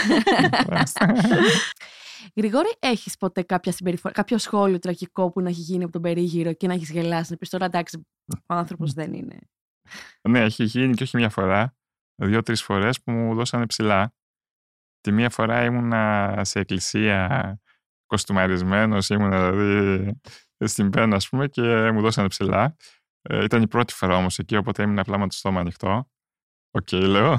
[2.37, 6.53] Γρηγόρη, έχεις ποτέ κάποια συμπεριφορά, κάποιο σχόλιο τραγικό που να έχει γίνει από τον περίγυρο
[6.53, 8.07] και να έχεις γελάσει, να πεις τώρα εντάξει,
[8.47, 9.39] ο άνθρωπος δεν είναι.
[10.29, 11.77] ναι, έχει γίνει και όχι μια φορά.
[12.23, 14.14] Δύο-τρεις φορές που μου δώσανε ψιλά.
[15.01, 17.61] Τη μία φορά ήμουνα σε εκκλησία
[18.07, 20.21] κοστουμαρισμένος, ήμουν δηλαδή
[20.59, 22.77] στην πένα, ας πούμε, και μου δώσανε ψιλά.
[23.29, 26.11] Ε, ήταν η πρώτη φορά όμως εκεί, οπότε ήμουν απλά με το στόμα ανοιχτό.
[26.70, 27.37] Οκ, λέω.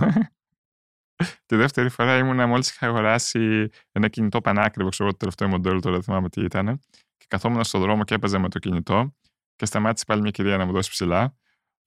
[1.46, 5.80] Τη δεύτερη φορά ήμουνα μόλις είχα αγοράσει ένα κινητό πανάκριβο, ξέρω εγώ το τελευταίο μοντέλο,
[5.80, 6.80] τώρα δεν θυμάμαι τι ήταν.
[7.18, 9.16] Και καθόμουν στον δρόμο και έπαιζα με το κινητό
[9.56, 11.38] και σταμάτησε πάλι μια κυρία να μου δώσει ψηλά.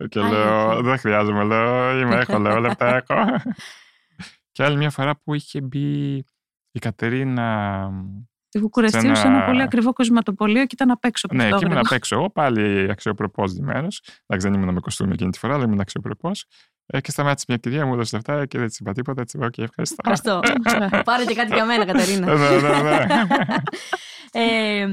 [0.08, 0.82] Και λέω, Αλήθεια.
[0.82, 3.14] δεν χρειάζομαι, λέω, είμαι, έχω, λέω, λεπτά έχω.
[4.52, 6.16] και άλλη μια φορά που είχε μπει
[6.70, 7.90] η Κατερίνα.
[8.50, 11.40] Τη Βουκουρεστίου Σε σε ένα ένα- πολύ ακριβό κοσματοπολείο και ήταν απ' έξω από Ναι,
[11.42, 11.88] το εκεί ήμουν γρήγορο.
[11.90, 13.86] απ' έξω εγώ, πάλι αξιοπρεπώς ντυμένο.
[14.26, 16.44] Εντάξει, δεν ήμουν με κοστούμι εκείνη τη φορά, αλλά ήμουν αξιοπρεπώς.
[16.86, 19.20] Ε, και σταμάτησε μια κυρία, μου έδωσε λεφτά και δεν της είπα τίποτα.
[19.20, 19.96] Έτσι, οκ, ευχαριστώ.
[20.04, 20.40] Ευχαριστώ.
[21.04, 22.34] Πάρε και κάτι για μένα, Κατερίνα.
[22.34, 23.06] ναι, ναι, ναι.
[24.32, 24.86] Ε,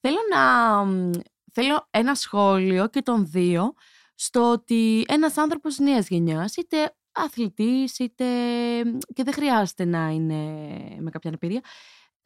[0.00, 0.84] θέλω να.
[0.84, 1.10] μ,
[1.56, 3.72] Θέλω ένα σχόλιο και των δύο
[4.14, 6.76] στο ότι ένας άνθρωπος νέας γενιάς, είτε
[7.12, 8.24] αθλητής, είτε
[9.14, 10.34] και δεν χρειάζεται να είναι
[11.00, 11.60] με κάποια αναπηρία,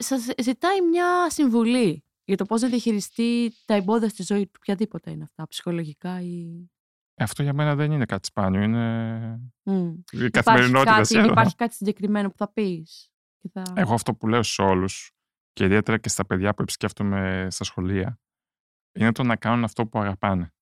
[0.03, 5.11] σας ζητάει μια συμβουλή για το πώς να διαχειριστεί τα εμπόδια στη ζωή του, οποιαδήποτε
[5.11, 6.69] είναι αυτά, ψυχολογικά ή...
[7.21, 9.93] Αυτό για μένα δεν είναι κάτι σπάνιο, είναι Mm.
[10.11, 10.91] η καθημερινότητα.
[10.91, 13.09] Υπάρχει κάτι, σε- υπάρχει κάτι συγκεκριμένο που θα πεις.
[13.39, 13.63] Και θα...
[13.75, 15.11] Εγώ αυτό που λέω σε όλους
[15.53, 18.19] και ιδιαίτερα και στα παιδιά που επισκέφτομαι στα σχολεία
[18.99, 20.53] είναι το να κάνουν αυτό που αγαπάνε.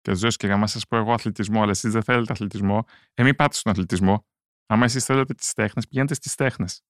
[0.00, 2.84] Και ζωή και άμα σας πω εγώ αθλητισμό, αλλά εσείς δεν θέλετε αθλητισμό,
[3.14, 4.26] ε, μην πάτε στον αθλητισμό.
[4.66, 6.82] Άμα εσείς θέλετε τις τέχνες, πηγαίνετε στις τέχνες.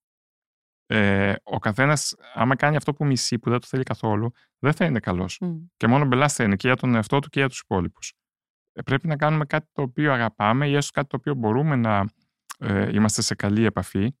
[0.93, 4.85] Ε, ο καθένας, άμα κάνει αυτό που μισεί, που δεν το θέλει καθόλου, δεν θα
[4.85, 5.39] είναι καλός.
[5.39, 5.57] Μμ.
[5.77, 8.13] Και μόνο μπελάς θα είναι και για τον εαυτό του και για τους υπόλοιπους.
[8.73, 12.05] Ε, πρέπει να κάνουμε κάτι το οποίο αγαπάμε ή έστω κάτι το οποίο μπορούμε να
[12.59, 14.15] ε, είμαστε σε καλή επαφή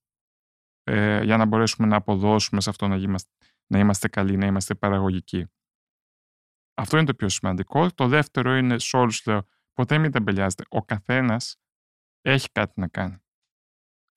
[0.83, 3.31] ε, για να μπορέσουμε να αποδώσουμε σε αυτό να είμαστε,
[3.67, 5.45] να είμαστε καλοί, να είμαστε παραγωγικοί.
[6.73, 7.91] Αυτό είναι το πιο σημαντικό.
[7.91, 10.63] Το δεύτερο είναι σε όλους λέω, ποτέ μην τεμπελιάζετε.
[10.69, 11.57] Ο καθένας
[12.21, 13.21] έχει κάτι να κάνει.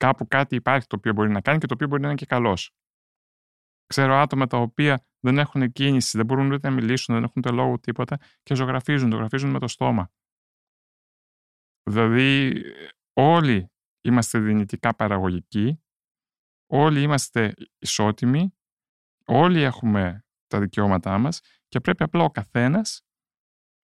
[0.04, 2.26] Κάπου κάτι υπάρχει το οποίο μπορεί να κάνει και το οποίο μπορεί να είναι και
[2.26, 2.74] καλός.
[3.86, 7.52] Ξέρω άτομα τα οποία δεν έχουν κίνηση, δεν μπορούν ούτε να μιλήσουν, δεν έχουν το
[7.52, 10.12] λόγο τίποτα και ζωγραφίζουν, ζωγραφίζουν με το στόμα.
[11.82, 12.62] Δηλαδή,
[13.12, 15.82] όλοι είμαστε δυνητικά παραγωγικοί,
[16.70, 18.54] όλοι είμαστε ισότιμοι,
[19.24, 23.02] όλοι έχουμε τα δικαιώματά μας και πρέπει απλά ο καθένας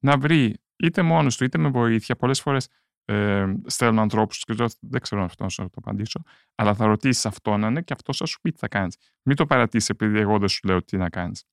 [0.04, 2.16] να βρει είτε μόνος του είτε με βοήθεια.
[2.16, 2.68] Πολλές φορές
[3.10, 6.22] ε, στέλνω ανθρώπους και λέω, δεν ξέρω αν αυτό να σου το απαντήσω,
[6.56, 8.98] αλλά θα ρωτήσεις αυτόν να είναι και αυτό θα σου πει τι θα κάνεις.
[9.24, 11.44] Μην το παρατήσεις επειδή εγώ δεν σου λέω τι να κάνεις.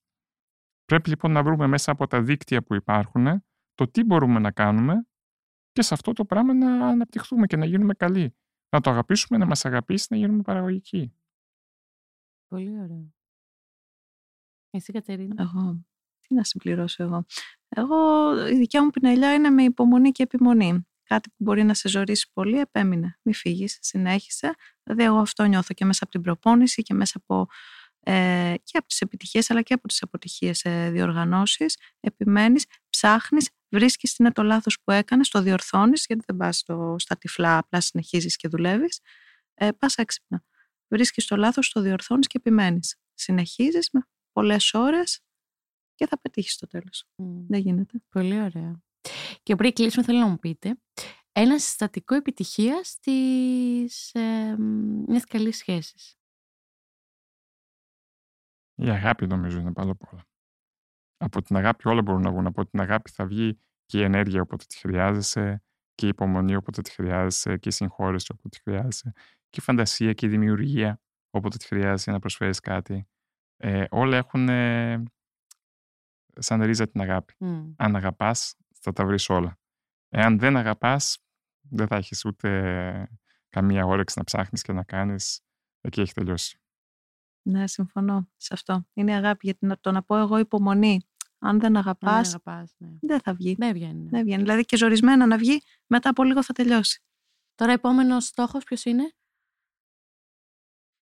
[0.85, 3.45] Πρέπει λοιπόν να βρούμε μέσα από τα δίκτυα που υπάρχουν
[3.75, 5.07] το τι μπορούμε να κάνουμε
[5.73, 8.37] και σε αυτό το πράγμα να αναπτυχθούμε και να γίνουμε καλοί.
[8.69, 11.15] Να το αγαπήσουμε, να μας αγαπήσει, να γίνουμε παραγωγικοί.
[12.49, 13.15] Πολύ ωραία.
[14.71, 15.85] Εσύ Κατερίνα; Εγώ.
[16.21, 17.25] Τι να συμπληρώσω εγώ.
[17.69, 20.87] Εγώ, η δικιά μου πινελιά είναι με υπομονή και επιμονή.
[21.09, 23.19] Κάτι που μπορεί να σε ζωρίσει πολύ, επέμεινε.
[23.23, 24.55] Μη φύγεις, συνέχισε.
[24.83, 27.47] Δηλαδή, εγώ αυτό νιώθω και μέσα από την προπόνηση και μέσα από.
[28.09, 34.11] Ε, και από τις επιτυχίες αλλά και από τις αποτυχίες σε διοργανώσεις επιμένεις, ψάχνεις, βρίσκεις
[34.11, 37.81] τι είναι το λάθος που έκανες, το διορθώνεις γιατί δεν πας στο, στα τυφλά απλά
[37.81, 39.01] συνεχίζεις και δουλεύεις
[39.55, 40.45] ε, πας έξυπνα
[40.89, 44.01] βρίσκεις το λάθος, το διορθώνεις και επιμένεις συνεχίζεις με
[44.33, 45.21] πολλές ώρες
[45.95, 47.47] και θα πετύχεις στο τέλος Μμ.
[47.49, 48.81] δεν γίνεται Πολύ ωραία.
[49.43, 50.79] Και πριν κλείσουμε, θέλω να μου πείτε
[51.33, 54.57] ένα συστατικό επιτυχίας της ε,
[55.07, 56.17] μιας καλής σχέσης.
[58.75, 60.27] Η αγάπη νομίζω είναι πάνω απ' όλα.
[61.17, 62.47] Από την αγάπη όλα μπορούν να βγουν.
[62.47, 65.63] Από την αγάπη θα βγει και η ενέργεια όποτε τη χρειάζεσαι,
[65.95, 69.13] και η υπομονή όποτε τη χρειάζεσαι, και η συγχώρεση όποτε τη χρειάζεσαι,
[69.51, 71.01] και η φαντασία και η δημιουργία
[71.31, 73.09] όποτε τη χρειάζεσαι για να προσφέρεις κάτι.
[73.57, 75.03] Ε, όλα έχουν ε,
[76.39, 77.35] σαν ρίζα την αγάπη.
[77.39, 77.73] Μμ.
[77.77, 78.55] Αν αγαπάς,
[78.87, 79.59] θα τα βρεις όλα.
[80.09, 81.19] Εάν δεν αγαπάς,
[81.61, 83.09] δεν θα έχεις ούτε
[83.49, 85.41] καμία όρεξη να ψάχνεις και να κάνεις.
[85.81, 86.59] Εκεί έχει τελειώσει.
[87.43, 91.01] ναι συμφωνώ σε αυτό είναι η αγάπη γιατί να- το να πω εγώ υπομονή
[91.39, 92.89] αν δεν Αν αγαπάς δεν αγαπάς, ναι.
[93.01, 94.03] δεν θα βγει Δεν βγαίνει.
[94.03, 94.09] ναι.
[94.11, 97.01] δεν βγαίνει δηλαδή και ζορισμένα να βγει μετά από λίγο θα τελειώσει
[97.55, 99.13] Τώρα, επόμενος στόχος ποιος είναι;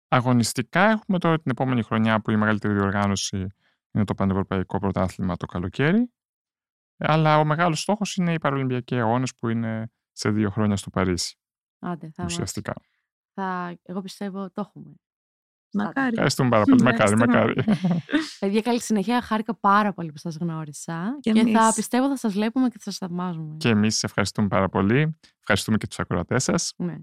[0.08, 3.46] Αγωνιστικά έχουμε τώρα την επόμενη χρονιά που η μεγαλύτερη διοργάνωση
[3.92, 6.12] είναι το Πανευρωπαϊκό Πρωτάθλημα το καλοκαίρι.
[7.04, 11.36] Αλλά ο μεγάλος στόχος είναι οι Παραλυμπιακοί Αγώνες που είναι σε δύο χρόνια στο Παρίσι.
[11.78, 12.74] Άντε, θα, μας- ουσιαστικά.
[13.34, 14.94] θα, εγώ πιστεύω το έχουμε.
[15.72, 16.82] μακάρι Ευχαριστούμε πάρα πολύ.
[16.82, 17.54] μακάρι, Ευχαριστούμε.
[17.66, 18.04] μακάρι.
[18.40, 19.20] Παιδιά, καλή συνέχεια.
[19.22, 21.16] Χάρηκα πάρα πολύ που σας γνώρισα.
[21.20, 21.74] Και Και, θα εμείς.
[21.74, 23.56] πιστεύω θα σας βλέπουμε και θα σας θαυμάζουμε.
[23.56, 25.18] και εμείς ευχαριστούμε πάρα πολύ.
[25.38, 26.96] Ευχαριστούμε και τους ακροατές σας Ναι.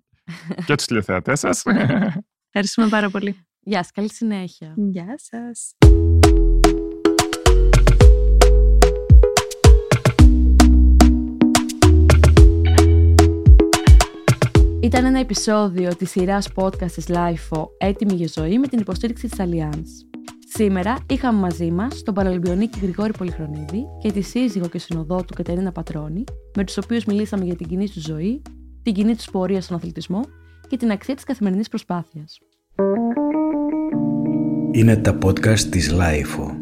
[0.66, 1.64] και τους τηλεθεατές σας.
[2.52, 4.74] ευχαριστούμε πάρα πολύ Γεια σας, καλή συνέχεια.
[4.78, 5.74] γεια σας
[14.82, 19.40] Ήταν ένα επεισόδιο της σειράς podcast της LIFO «Έτοιμη για ζωή» με την υποστήριξη της
[19.42, 19.84] Allianz.
[20.54, 25.72] Σήμερα είχαμε μαζί μας τον Παραλυμπιονίκη Γρηγόρη Πολυχρονίδη και τη σύζυγο και συνοδό του Κατερίνα
[25.72, 26.24] Πατρώνη,
[26.58, 28.42] με τους οποίους μιλήσαμε για την κοινή τους ζωή,
[28.84, 30.22] την κοινή τους πορεία στον αθλητισμό
[30.68, 32.38] και την αξία της καθημερινής προσπάθειας.
[34.72, 36.59] Είναι τα podcast της LiFO.